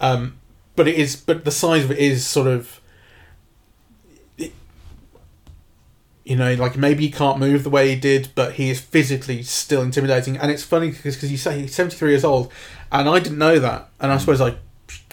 [0.00, 0.38] Um,
[0.76, 2.80] but it is, but the size of it is sort of.
[4.38, 4.52] It,
[6.24, 9.42] you know, like maybe he can't move the way he did, but he is physically
[9.42, 10.36] still intimidating.
[10.36, 12.52] And it's funny because you say he's 73 years old,
[12.92, 14.56] and I didn't know that, and I suppose I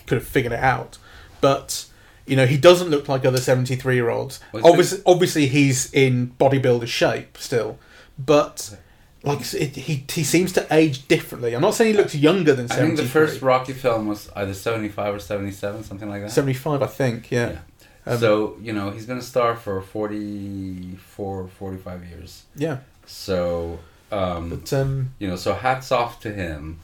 [0.07, 0.97] could have figured it out.
[1.41, 1.85] But
[2.25, 4.39] you know, he doesn't look like other 73 year olds.
[4.53, 7.77] Well, Obviously, obviously, he's in bodybuilder shape still,
[8.17, 8.77] but
[9.23, 11.53] like it, he he seems to age differently.
[11.53, 12.95] I'm not saying he looks younger than I 73.
[12.95, 16.31] think the first Rocky film was either 75 or 77, something like that.
[16.31, 17.29] 75, I think.
[17.31, 17.51] Yeah.
[17.51, 17.59] Yeah.
[18.05, 22.43] Um, so, you know, he's going to star for 44, 45 years.
[22.55, 22.79] yeah.
[23.05, 23.79] So,
[24.11, 26.79] um, But um, you know, so hats off to him.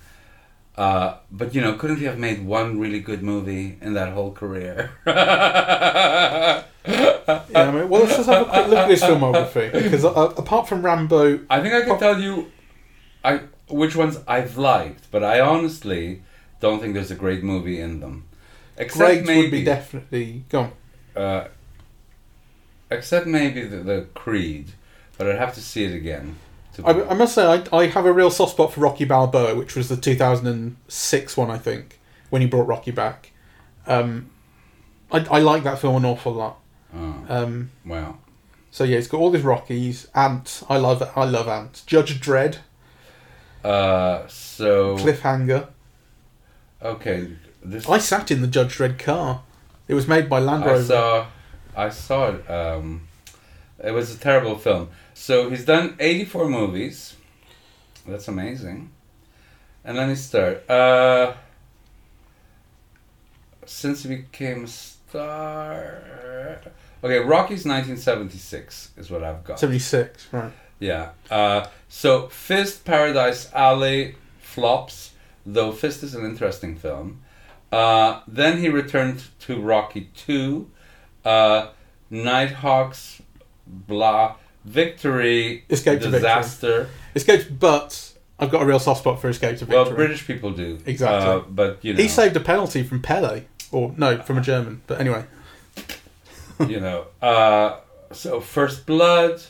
[0.75, 4.31] Uh, but, you know, couldn't he have made one really good movie in that whole
[4.31, 4.91] career?
[5.05, 10.33] yeah, I mean, well, let's just have a quick look at his filmography because uh,
[10.37, 12.51] apart from Rambo, I think I can tell you
[13.23, 16.23] I which ones I've liked, but I honestly
[16.61, 18.25] don't think there's a great movie in them.
[18.77, 20.71] Except maybe, would be definitely gone.
[21.15, 21.45] uh,
[22.89, 24.71] except maybe the, the Creed,
[25.17, 26.37] but I'd have to see it again.
[26.81, 29.55] To- I, I must say, I, I have a real soft spot for Rocky Balboa,
[29.55, 33.31] which was the 2006 one, I think, when he brought Rocky back.
[33.87, 34.29] Um,
[35.11, 36.59] I, I like that film an awful lot.
[36.95, 38.17] oh, Um, wow.
[38.71, 40.07] so yeah, it's got all these Rockies.
[40.13, 41.81] Ant, I love I love Ant.
[41.87, 42.57] Judge Dredd,
[43.63, 45.67] Uh, so Cliffhanger.
[46.81, 47.29] okay,
[47.63, 49.43] this I sat in the Judge Dredd car.
[49.87, 50.79] It was made by Land Rover.
[50.81, 51.25] I saw,
[51.75, 52.49] I saw it.
[52.49, 53.07] Um,
[53.83, 54.89] it was a terrible film.
[55.13, 57.15] So he's done eighty-four movies.
[58.07, 58.91] That's amazing.
[59.83, 60.69] And let me start.
[60.69, 61.33] Uh,
[63.65, 66.61] since he became a star.
[67.03, 69.59] Okay, Rocky's nineteen seventy-six is what I've got.
[69.59, 70.51] 76, right.
[70.79, 71.11] Yeah.
[71.29, 75.13] Uh, so Fist, Paradise Alley flops,
[75.45, 77.21] though Fist is an interesting film.
[77.71, 80.69] Uh, then he returned to Rocky 2,
[81.23, 81.67] uh,
[82.09, 83.18] Nighthawks,
[83.69, 86.11] blah, Victory, Escape to Victory.
[86.11, 86.89] Disaster.
[87.15, 89.83] Escape, but I've got a real soft spot for Escape to Victory.
[89.83, 90.79] Well, British people do.
[90.85, 91.29] Exactly.
[91.29, 93.43] Uh, but, you know, He saved a penalty from Pele.
[93.71, 94.81] Or, no, from a German.
[94.87, 95.25] But anyway.
[96.67, 97.05] you know.
[97.21, 97.77] Uh,
[98.11, 99.41] so First Blood,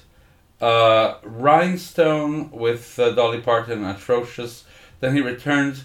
[0.61, 4.65] uh, Rhinestone with uh, Dolly Parton, atrocious.
[4.99, 5.83] Then he returned.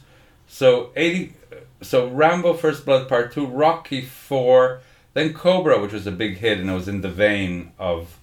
[0.49, 1.35] So eighty.
[1.81, 4.81] So Rambo, First Blood Part Two, Rocky Four,
[5.12, 8.18] then Cobra, which was a big hit, and it was in the vein of,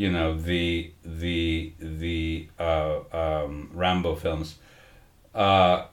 [0.00, 4.56] you know, the the the uh, um, Rambo films.
[5.34, 5.84] Uh,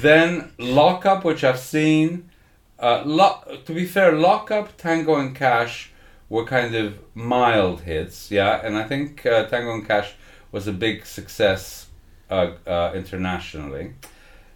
[0.00, 2.30] then Lockup, which I've seen.
[2.78, 5.90] Uh, Lock, to be fair, Lockup, Tango, and Cash
[6.28, 10.14] were kind of mild hits, yeah, and I think uh, Tango and Cash
[10.52, 11.86] was a big success
[12.30, 13.94] uh, uh, internationally.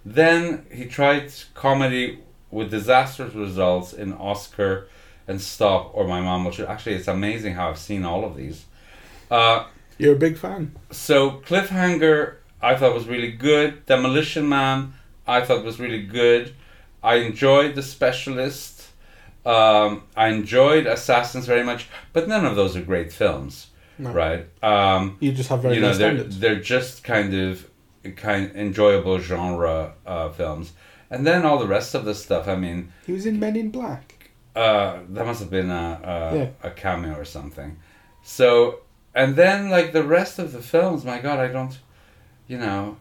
[0.04, 2.18] Then he tried comedy
[2.50, 4.88] with disastrous results in Oscar
[5.26, 6.68] and Stop or My Mom Will Shoot.
[6.68, 8.64] Actually, it's amazing how I've seen all of these.
[9.30, 9.66] Uh,
[9.98, 10.74] You're a big fan.
[10.90, 13.86] so Cliffhanger, I thought was really good.
[13.86, 14.94] Demolition Man,
[15.26, 16.54] I thought was really good.
[17.02, 18.88] I enjoyed The Specialist.
[19.46, 23.66] Um, I enjoyed Assassins very much, but none of those are great films,
[23.98, 24.10] No.
[24.10, 24.46] right?
[24.62, 26.38] Um, You just have very you know, they're standards.
[26.38, 27.68] they're just kind of
[28.16, 30.72] kind enjoyable genre uh, films,
[31.10, 32.48] and then all the rest of the stuff.
[32.48, 34.13] I mean, He was in Men in Black.
[34.54, 36.48] Uh, that must have been a a, Yeah.
[36.62, 37.76] a cameo or something.
[38.22, 38.80] So,
[39.14, 41.78] and then like the rest of the films, my God, I don't,
[42.48, 42.96] you know,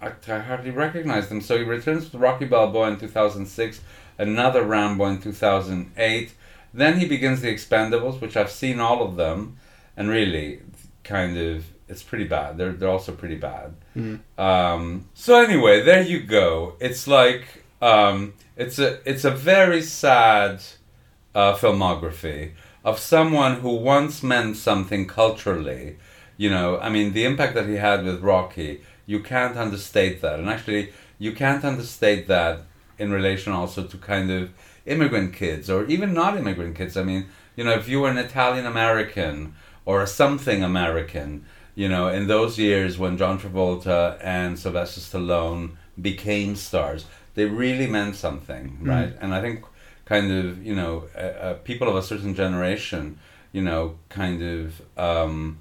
[0.00, 1.40] I, I hardly recognize them.
[1.40, 3.80] So he returns with Rocky Balboa in two thousand six,
[4.18, 6.32] another Rambo in two thousand eight.
[6.72, 9.56] Then he begins the Expendables, which I've seen all of them,
[9.96, 10.60] and really,
[11.02, 12.56] kind of, it's pretty bad.
[12.56, 13.74] They're they're also pretty bad.
[13.96, 14.20] Mm.
[14.38, 16.76] Um, so anyway, there you go.
[16.80, 20.62] It's like um, it's a it's a very sad
[21.34, 22.52] uh, filmography
[22.84, 25.96] of someone who once meant something culturally.
[26.36, 30.38] You know, I mean, the impact that he had with Rocky, you can't understate that,
[30.38, 32.62] and actually, you can't understate that
[32.98, 34.50] in relation also to kind of
[34.86, 36.96] immigrant kids or even not immigrant kids.
[36.96, 41.88] I mean, you know, if you were an Italian American or a something American, you
[41.88, 48.16] know, in those years when John Travolta and Sylvester Stallone became stars, they really meant
[48.16, 49.16] something, right?
[49.20, 49.64] And I think
[50.04, 53.18] kind of, you know, uh, uh, people of a certain generation,
[53.52, 55.58] you know, kind of um,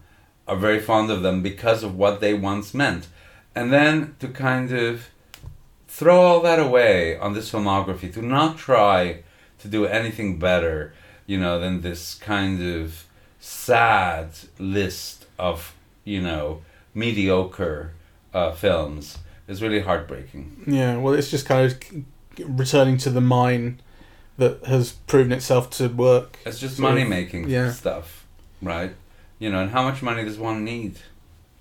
[0.47, 3.08] are very fond of them because of what they once meant.
[3.55, 5.10] And then to kind of
[5.88, 9.23] throw all that away on this filmography, to not try
[9.60, 10.93] to do anything better,
[11.25, 13.05] you know, than this kind of
[13.39, 16.62] sad list of, you know,
[16.93, 17.93] mediocre
[18.34, 20.63] uh, films is really heartbreaking.
[20.67, 23.81] Yeah, well, it's just kind of returning to the mine
[24.38, 26.38] that has proven itself to work.
[26.45, 27.71] It's just money making yeah.
[27.71, 28.25] stuff,
[28.62, 28.93] right?
[29.39, 30.99] You know, and how much money does one need?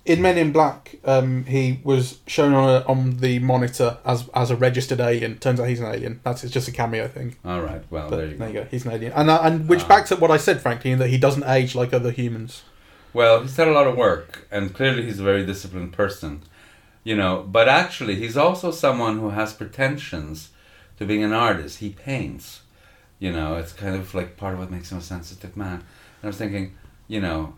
[0.05, 4.49] In Men in Black, um, he was shown on a, on the monitor as as
[4.49, 5.37] a registered alien.
[5.39, 6.21] Turns out he's an alien.
[6.23, 7.35] That's it's just a cameo thing.
[7.45, 8.63] All right, well, But there you go.
[8.71, 9.87] He's an alien, and uh, and which Ah.
[9.87, 12.63] backs up what I said, frankly, in that he doesn't age like other humans.
[13.13, 16.43] Well, he's had a lot of work, and clearly he's a very disciplined person,
[17.03, 17.45] you know.
[17.47, 20.49] But actually, he's also someone who has pretensions
[20.97, 21.79] to being an artist.
[21.79, 22.61] He paints,
[23.19, 23.55] you know.
[23.55, 25.75] It's kind of like part of what makes him a sensitive man.
[25.75, 25.83] And
[26.23, 26.75] I was thinking,
[27.07, 27.55] you know,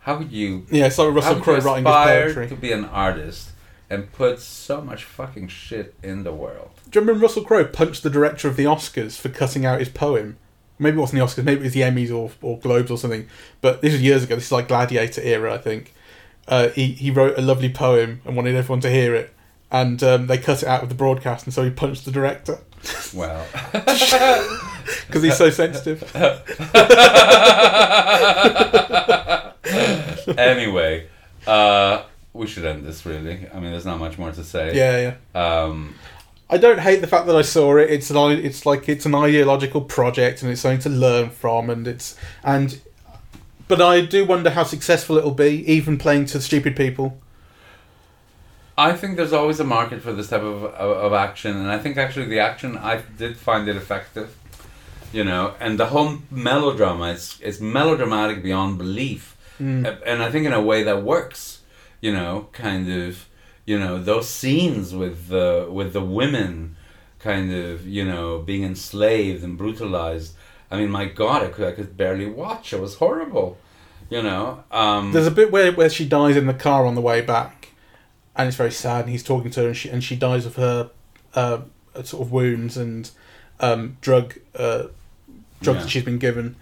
[0.00, 1.94] how could you, Yeah, it's like Russell Crowe writing his
[2.34, 2.48] poetry.
[2.48, 3.50] to be an artist
[3.90, 6.70] and put so much fucking shit in the world?
[6.88, 9.88] Do you remember Russell Crowe punched the director of the Oscars for cutting out his
[9.88, 10.36] poem?
[10.78, 13.26] Maybe it wasn't the Oscars, maybe it was the Emmys or, or Globes or something.
[13.60, 14.36] But this was years ago.
[14.36, 15.92] This is like Gladiator era, I think.
[16.48, 19.34] Uh, he he wrote a lovely poem and wanted everyone to hear it,
[19.70, 22.58] and um, they cut it out of the broadcast, and so he punched the director
[23.14, 23.46] Well,
[25.06, 26.02] because he's so sensitive.
[30.38, 31.06] anyway,
[31.46, 33.46] uh, we should end this really.
[33.52, 34.74] I mean, there's not much more to say.
[34.74, 35.62] Yeah, yeah.
[35.62, 35.94] Um,
[36.50, 37.90] I don't hate the fact that I saw it.
[37.90, 41.86] It's an it's like it's an ideological project and it's something to learn from and
[41.86, 42.80] it's and
[43.68, 47.20] but I do wonder how successful it'll be, even playing to stupid people.
[48.76, 50.72] I think there's always a market for this type of, of,
[51.06, 54.36] of action, and I think actually the action I did find it effective.
[55.12, 60.00] You know, and the whole melodrama is it's melodramatic beyond belief, Mm.
[60.06, 61.56] And I think in a way that works.
[62.00, 63.26] You know, kind of,
[63.66, 66.76] you know, those scenes with the with the women,
[67.18, 70.34] kind of, you know, being enslaved and brutalized.
[70.70, 72.72] I mean, my God, I could I could barely watch.
[72.72, 73.56] It was horrible.
[74.10, 77.00] You know, um, There's a bit where, where she dies in the car on the
[77.02, 77.68] way back,
[78.34, 79.02] and it's very sad.
[79.02, 80.90] And he's talking to her, and she and she dies of her
[81.34, 81.58] uh,
[82.04, 83.10] sort of wounds and
[83.60, 84.84] um, drug uh,
[85.60, 85.82] drug Yeah.
[85.82, 86.56] that she's been given.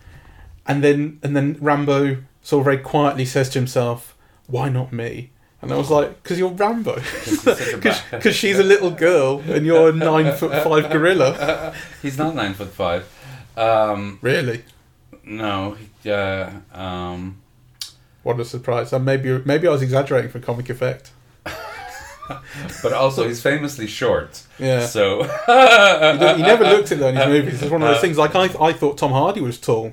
[0.67, 4.17] And then and then Rambo sort of very quietly says to himself,
[4.49, 5.31] "Why not me?"
[5.63, 8.91] And I was like, "Because you're Rambo, he's such a bad- because she's a little
[8.91, 13.09] girl and you're a nine foot five gorilla." he's not nine foot five.
[13.57, 14.63] Um, Really?
[15.25, 17.39] No, uh, um,
[18.23, 18.93] What a surprise!
[18.93, 21.11] And maybe maybe I was exaggerating for comic effect.
[22.83, 24.43] but also he's famously short.
[24.59, 24.87] Yeah.
[24.87, 27.63] So He, never looks it though in his movies.
[27.63, 28.19] It's one of those things.
[28.19, 29.93] Like I, I thought Tom Hardy was tall,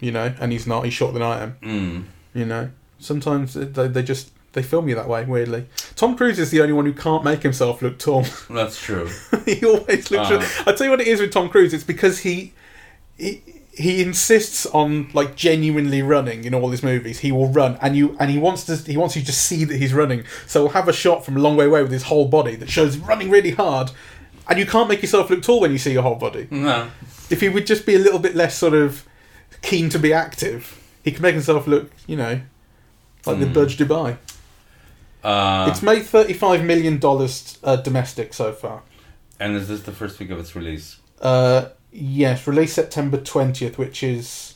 [0.00, 0.84] you know, and he's not.
[0.84, 2.04] He's shorter than I am, Mm.
[2.34, 2.70] you know.
[2.98, 5.24] Sometimes they, they just they film you that way.
[5.24, 8.24] Weirdly, Tom Cruise is the only one who can't make himself look tall.
[8.48, 9.08] That's true.
[9.44, 10.30] he always looks.
[10.30, 10.46] Uh.
[10.66, 11.74] I tell you what it is with Tom Cruise.
[11.74, 12.52] It's because he.
[13.18, 13.42] He
[13.74, 17.20] he insists on like genuinely running in all his movies.
[17.20, 18.76] He will run, and you and he wants to.
[18.76, 20.24] He wants you to see that he's running.
[20.46, 22.68] So we'll have a shot from a long way away with his whole body that
[22.70, 23.90] shows running really hard,
[24.48, 26.48] and you can't make yourself look tall when you see your whole body.
[26.50, 26.88] No.
[27.30, 29.06] If he would just be a little bit less sort of
[29.62, 32.40] keen to be active, he could make himself look, you know,
[33.24, 33.52] like the Hmm.
[33.54, 34.18] Burj Dubai.
[35.24, 38.82] Uh, it's made thirty-five million dollars uh, domestic so far.
[39.38, 40.96] and is this the first week of its release?
[41.20, 44.54] Uh, yes, released September twentieth, which is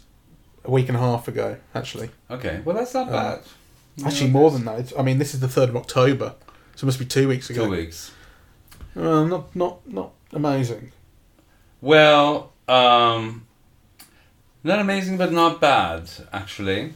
[0.64, 1.56] a week and a half ago.
[1.74, 2.60] Actually, Okay.
[2.64, 3.40] Well, that's not Uh, bad.
[4.06, 4.78] actually more than that.
[4.80, 6.34] It's, I mean, this is the third of October,
[6.74, 7.64] so it must be two weeks ago.
[7.66, 8.10] Two weeks.
[8.96, 10.92] Uh, not not not amazing.
[11.80, 13.46] Well, um,
[14.64, 16.94] not amazing, but not bad, actually.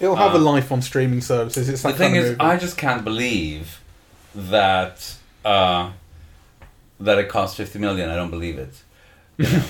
[0.00, 1.68] It'll have a Uh, life on streaming services.
[1.68, 2.40] It's the thing is, movie.
[2.40, 3.80] I just can't believe
[4.34, 5.90] that uh,
[7.00, 8.08] that it cost fifty million.
[8.10, 8.74] I don't believe it.
[9.38, 9.64] You know,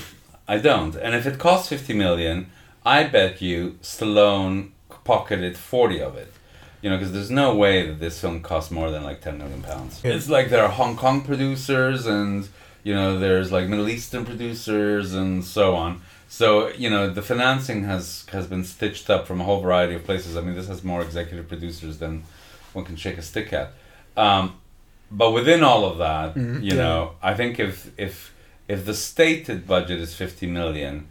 [0.47, 0.95] I don't.
[0.95, 2.47] And if it costs fifty million,
[2.85, 4.69] I bet you Stallone
[5.03, 6.33] pocketed forty of it.
[6.81, 9.61] You know, because there's no way that this film costs more than like ten million
[9.61, 9.99] pounds.
[10.03, 12.47] It's like there are Hong Kong producers, and
[12.83, 16.01] you know, there's like Middle Eastern producers, and so on.
[16.29, 20.03] So you know, the financing has has been stitched up from a whole variety of
[20.05, 20.37] places.
[20.37, 22.23] I mean, this has more executive producers than
[22.73, 23.73] one can shake a stick at.
[24.15, 24.55] Um,
[25.11, 26.75] but within all of that, Mhm, you yeah.
[26.75, 28.33] know, I think if if
[28.69, 31.09] if the stated budget is fifty million,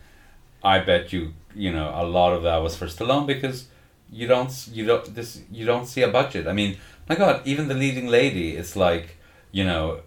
[0.62, 3.66] I bet you you know a lot of that was for Stallone because
[4.10, 6.46] you don't you don't this you don't see a budget.
[6.46, 9.16] I mean, my God, even the leading lady is like
[9.52, 10.00] you know.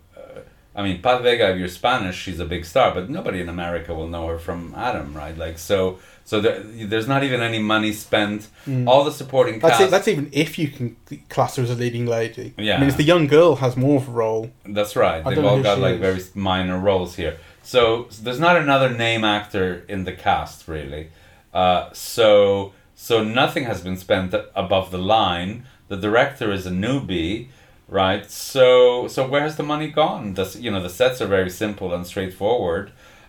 [0.74, 3.94] I mean, Paz Vega, if you're Spanish, she's a big star, but nobody in America
[3.94, 5.38] will know her from Adam, right?
[5.38, 8.48] Like, so, so there, there's not even any money spent.
[8.66, 8.88] Mm.
[8.88, 9.84] All the supporting That's cast.
[9.84, 9.92] it.
[9.92, 10.96] That's even if you can
[11.28, 12.54] class her as a leading lady.
[12.58, 12.76] Yeah.
[12.76, 14.52] I mean, it's the young girl has more of a role.
[14.66, 15.26] That's right.
[15.26, 16.00] I They've all got like is.
[16.00, 17.38] very minor roles here.
[17.64, 21.10] So, so there's not another name actor in the cast really.
[21.54, 25.66] Uh, so so nothing has been spent above the line.
[25.88, 27.50] The director is a newbie,
[27.92, 28.26] right?
[28.32, 30.34] So so where has the money gone?
[30.34, 32.86] The, you know the sets are very simple and straightforward.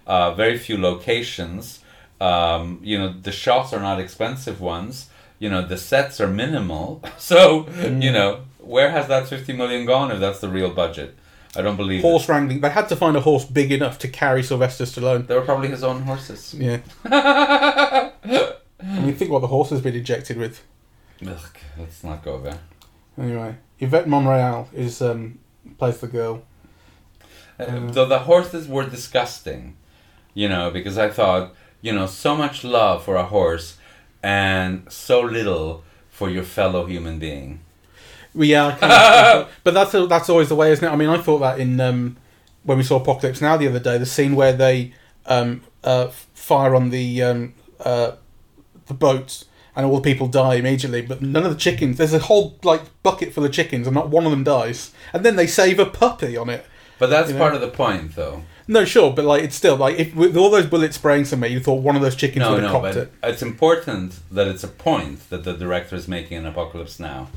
[0.06, 1.80] uh, very few locations.
[2.20, 4.94] Um, you know, the shots are not expensive ones.
[5.42, 6.86] You know, the sets are minimal.
[7.30, 8.02] So, Mm.
[8.04, 8.30] you know,
[8.74, 11.10] where has that 50 million gone if that's the real budget?
[11.58, 12.32] I don't believe Horse it.
[12.32, 12.60] wrangling.
[12.62, 15.26] They had to find a horse big enough to carry Sylvester Stallone.
[15.26, 16.54] They were probably his own horses.
[16.66, 16.78] Yeah.
[17.04, 18.10] I
[18.80, 20.62] mean, think what the horse has been injected with.
[21.26, 22.58] Ugh, let's not go there.
[23.18, 25.38] Anyway, Yvette Monreal is um,
[25.78, 26.42] plays the girl.
[27.58, 27.90] Uh, Uh.
[27.92, 29.76] Though the horses were disgusting,
[30.34, 33.76] you know, because I thought, you know, so much love for a horse
[34.22, 37.60] and so little for your fellow human being.
[38.34, 38.92] Well, yeah, kind
[39.46, 40.90] of, but that's that's always the way, isn't it?
[40.90, 42.16] I mean, I thought that in um,
[42.64, 44.94] when we saw Apocalypse Now the other day, the scene where they
[45.26, 48.12] um, uh, fire on the um, uh,
[48.86, 49.44] the boats
[49.74, 51.96] and all the people die immediately, but none of the chickens.
[51.98, 54.92] There's a whole like bucket full of chickens, and not one of them dies.
[55.12, 56.64] And then they save a puppy on it.
[56.98, 57.40] But that's You know?
[57.40, 58.42] part of the point, though.
[58.68, 61.58] No, sure, but like it's still like if with all those bullets spraying somewhere, you
[61.58, 63.12] thought one of those chickens No, would have no, copped it.
[63.22, 67.28] it's important that it's a point that the director is making in Apocalypse Now.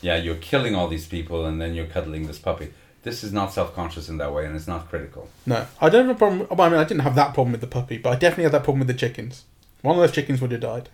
[0.00, 2.72] Yeah, you're killing all these people and then you're cuddling this puppy.
[3.04, 5.28] This is not self-conscious in that way, and it's not critical.
[5.46, 6.46] No, I don't have a problem.
[6.50, 8.64] I mean, I didn't have that problem with the puppy, but I definitely had that
[8.64, 9.44] problem with the chickens.
[9.82, 10.88] One of those chickens would have died.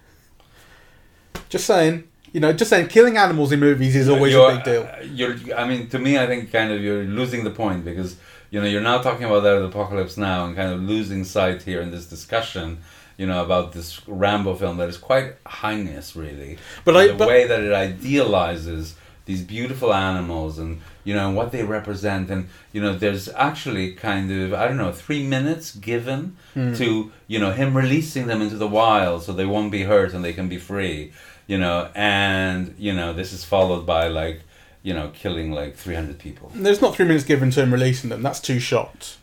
[1.49, 4.65] Just saying, you know, just saying, killing animals in movies is always You're- a big
[4.65, 4.83] deal.
[4.83, 8.17] uh, You're, I mean, to me, I think kind of you're losing the point because
[8.51, 11.81] you know you're now talking about that apocalypse now and kind of losing sight here
[11.81, 12.79] in this discussion.
[13.17, 16.59] You know about this Rambo film that is quite heinous, really.
[16.85, 18.95] But I- the but- way that it idealizes
[19.25, 23.93] these beautiful animals and you know and what they represent and you know there's actually
[23.93, 26.73] kind of I don't know three minutes given Hmm.
[26.75, 30.25] to you know him releasing them into the wild so they won't be hurt and
[30.25, 31.13] they can be free
[31.49, 34.43] you know and you know this is followed by like
[34.83, 38.23] you know killing like 300 people There's not three minutes given to him releasing them.
[38.23, 39.19] That's two shots.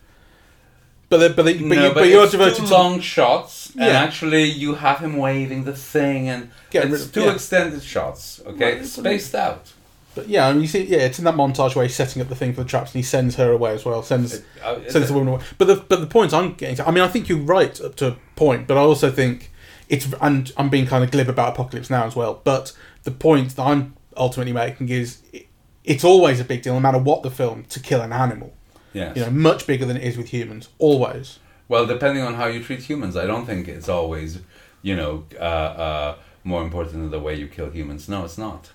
[1.08, 3.72] But they, but they, but, no, you, but, but you're devoted two to long shots,
[3.76, 7.34] and actually you have him waving the thing, and Getting rid it's of- two yeah.
[7.34, 8.42] extended shots.
[8.46, 9.72] Okay, Right, spaced out.
[10.16, 12.28] But yeah, I mean, you see, yeah, it's in that montage where he's setting up
[12.30, 14.02] the thing for the traps, and he sends her away as well.
[14.02, 15.44] Sends Uh, sends the woman away.
[15.60, 17.96] But the but the point I'm getting to, I mean, I think you're right up
[17.98, 19.52] to a point, but I also think
[19.90, 22.42] it's and I'm being kind of glib about Apocalypse Now as well.
[22.44, 22.74] But
[23.04, 25.48] the point that I'm ultimately making is it,
[25.84, 28.54] it's always a big deal, no matter what the film, to kill an animal.
[28.94, 29.16] yes.
[29.16, 30.70] You know, much bigger than it is with humans.
[30.80, 31.40] Always.
[31.68, 34.40] Well, depending on how you treat humans, I don't think it's always,
[34.82, 38.08] you know, uh, uh, more important than the way you kill humans.
[38.08, 38.72] No, it's not.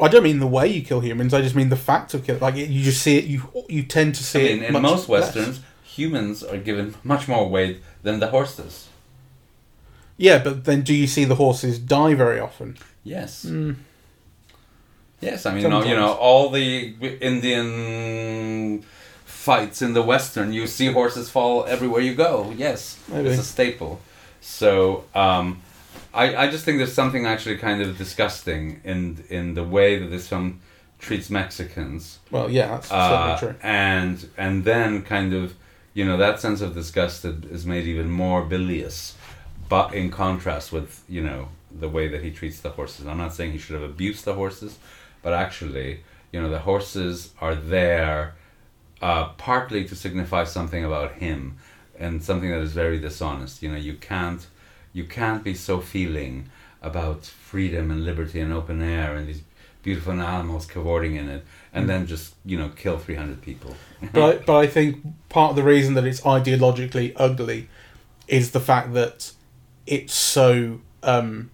[0.00, 1.32] I don't mean the way you kill humans.
[1.32, 2.42] I just mean the fact of killing.
[2.42, 3.24] Like you just see it.
[3.24, 4.74] You you tend to I see mean, it.
[4.74, 5.60] in most less.
[5.96, 8.88] Humans are given much more weight than the horses.
[10.18, 12.76] Yeah, but then do you see the horses die very often?
[13.04, 13.44] Yes.
[13.44, 13.76] Mm.
[15.20, 18.82] Yes, I mean, you know, you know, all the Indian
[19.24, 22.52] fights in the western, you see horses fall everywhere you go.
[22.56, 23.28] Yes, Maybe.
[23.30, 24.00] it's a staple.
[24.40, 25.62] So, um,
[26.12, 30.06] I, I just think there's something actually kind of disgusting in in the way that
[30.10, 30.60] this film
[30.98, 32.18] treats Mexicans.
[32.30, 33.54] Well, yeah, that's Uh, certainly true.
[33.62, 35.54] and and then kind of
[35.96, 39.14] you know that sense of disgust is made even more bilious
[39.66, 41.48] but in contrast with you know
[41.80, 43.06] the way that he treats the horses.
[43.06, 44.78] I'm not saying he should have abused the horses
[45.22, 46.00] but actually
[46.32, 48.34] you know the horses are there
[49.00, 51.56] uh, partly to signify something about him
[51.98, 53.62] and something that is very dishonest.
[53.62, 54.46] You know you can't
[54.92, 56.50] you can't be so feeling
[56.82, 59.42] about freedom and liberty and open air and these
[59.86, 63.74] beautiful animals cavorting in it and then just you know kill 300 people.
[64.12, 67.68] But I, but I think part of the reason that it's ideologically ugly
[68.28, 69.32] is the fact that
[69.86, 71.50] it's so um,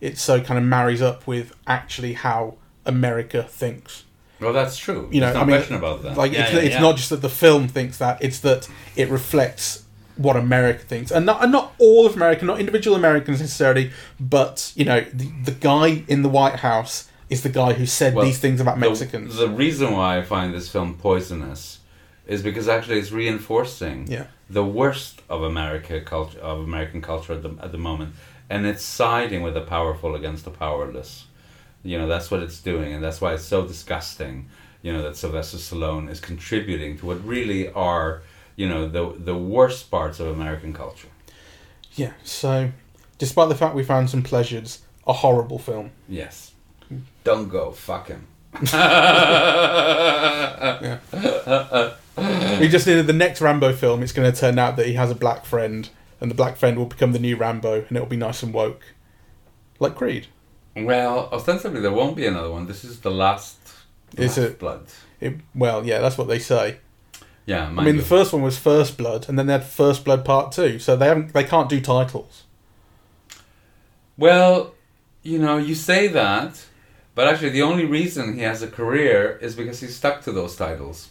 [0.00, 4.04] it so kind of marries up with actually how America thinks.
[4.40, 5.08] well that's true.
[5.10, 6.18] You know, There's no I mean, question about that.
[6.18, 6.80] Like Yeah, it's, yeah, it's yeah.
[6.80, 9.84] not just that the film thinks that; it's that it reflects
[10.16, 14.72] what America thinks, and not and not all of America, not individual Americans necessarily, but
[14.74, 18.24] you know, the, the guy in the White House is the guy who said Well,
[18.24, 19.36] these things about The- Mexicans.
[19.36, 21.80] The, reason why I find this film poisonous
[22.26, 27.42] is because actually it's reinforcing yeah, the worst of America culture of American culture at
[27.42, 28.14] the at the moment,
[28.50, 31.26] and it's siding with the powerful against the powerless.
[31.82, 34.48] You know that's what it's doing, and that's why it's so disgusting.
[34.82, 38.22] You know that Sylvester Stallone is contributing to what really are
[38.56, 41.08] you know the the worst parts of American culture.
[41.94, 42.12] yeah.
[42.24, 42.70] So,
[43.18, 45.90] despite the fact we found some pleasures, a horrible film.
[46.08, 46.52] Yes,
[47.26, 48.26] don't go fuck him.
[52.58, 54.02] We just needed the next Rambo film.
[54.02, 55.86] It's going to turn out that he has a black friend,
[56.18, 58.82] and the black friend will become the new Rambo, and it'll be nice and woke,
[59.78, 60.28] like Creed.
[60.74, 62.66] Well, ostensibly there won't be another one.
[62.66, 63.58] This is the last.
[64.16, 64.58] Is last it?
[64.58, 64.86] blood?
[65.20, 66.78] It, well, yeah, that's what they say.
[67.44, 68.00] Yeah, I mean, you.
[68.00, 70.96] the first one was First Blood, and then they had First Blood Part Two, so
[70.96, 72.44] they haven't, they can't do titles.
[74.16, 74.74] Well,
[75.22, 76.64] you know, you say that,
[77.16, 80.54] but actually, the only reason he has a career is because he's stuck to those
[80.54, 81.08] titles.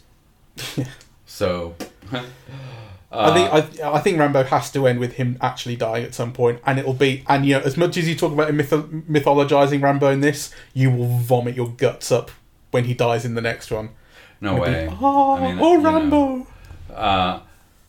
[1.26, 1.74] so,
[2.14, 2.22] uh,
[3.12, 6.32] I think I, I think Rambo has to end with him actually dying at some
[6.32, 10.12] point, and it'll be and you know as much as you talk about mythologizing Rambo
[10.12, 12.30] in this, you will vomit your guts up
[12.70, 13.89] when he dies in the next one.
[14.39, 14.97] no It'll be, way.
[15.01, 15.91] oh, I mean, oh you know.
[15.91, 16.47] Rambo!
[16.93, 17.39] Uh,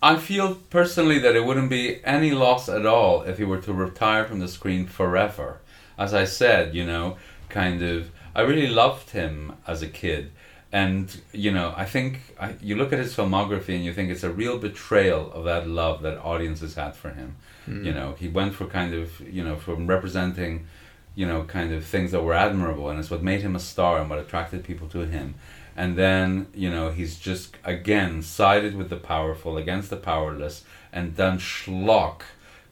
[0.03, 3.75] I feel personally that it wouldn't be any loss at all if he were to
[3.75, 5.59] retire from the screen forever.
[5.99, 7.17] As I said, you know,
[7.49, 10.32] kind of, I really loved him as a kid.
[10.72, 14.24] And, you know, I think I, you look at his filmography and you think it's
[14.24, 17.36] a real betrayal of that love that audiences had for him.
[17.64, 17.84] Hmm.
[17.84, 20.66] You know, he went for kind of, you know, from representing,
[21.14, 24.01] you know, kind of things that were admirable, and it's what made him a star
[24.01, 25.34] and what attracted people to him.
[25.76, 31.16] And then, you know, he's just again sided with the powerful against the powerless and
[31.16, 32.22] done schlock,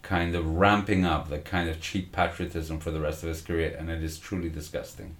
[0.05, 3.74] kind of ramping up the kind of cheap patriotism for the rest of his career,
[3.76, 5.16] and it is truly disgusting.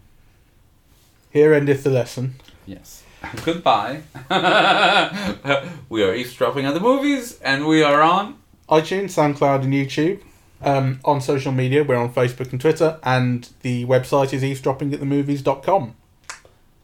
[1.31, 2.37] Here endeth the lesson.
[2.67, 3.03] Yes.
[3.45, 4.03] Goodbye.
[5.89, 8.39] we are eavesdropping on the movies, and we are on.
[8.69, 10.21] iTunes, SoundCloud, and YouTube.
[10.63, 15.97] Um, on social media, we're on Facebook and Twitter, and the website is eavesdroppingatthemovies.com.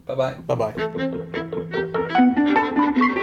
[0.07, 0.35] Bye bye.
[0.35, 0.55] Bye
[3.07, 3.17] bye.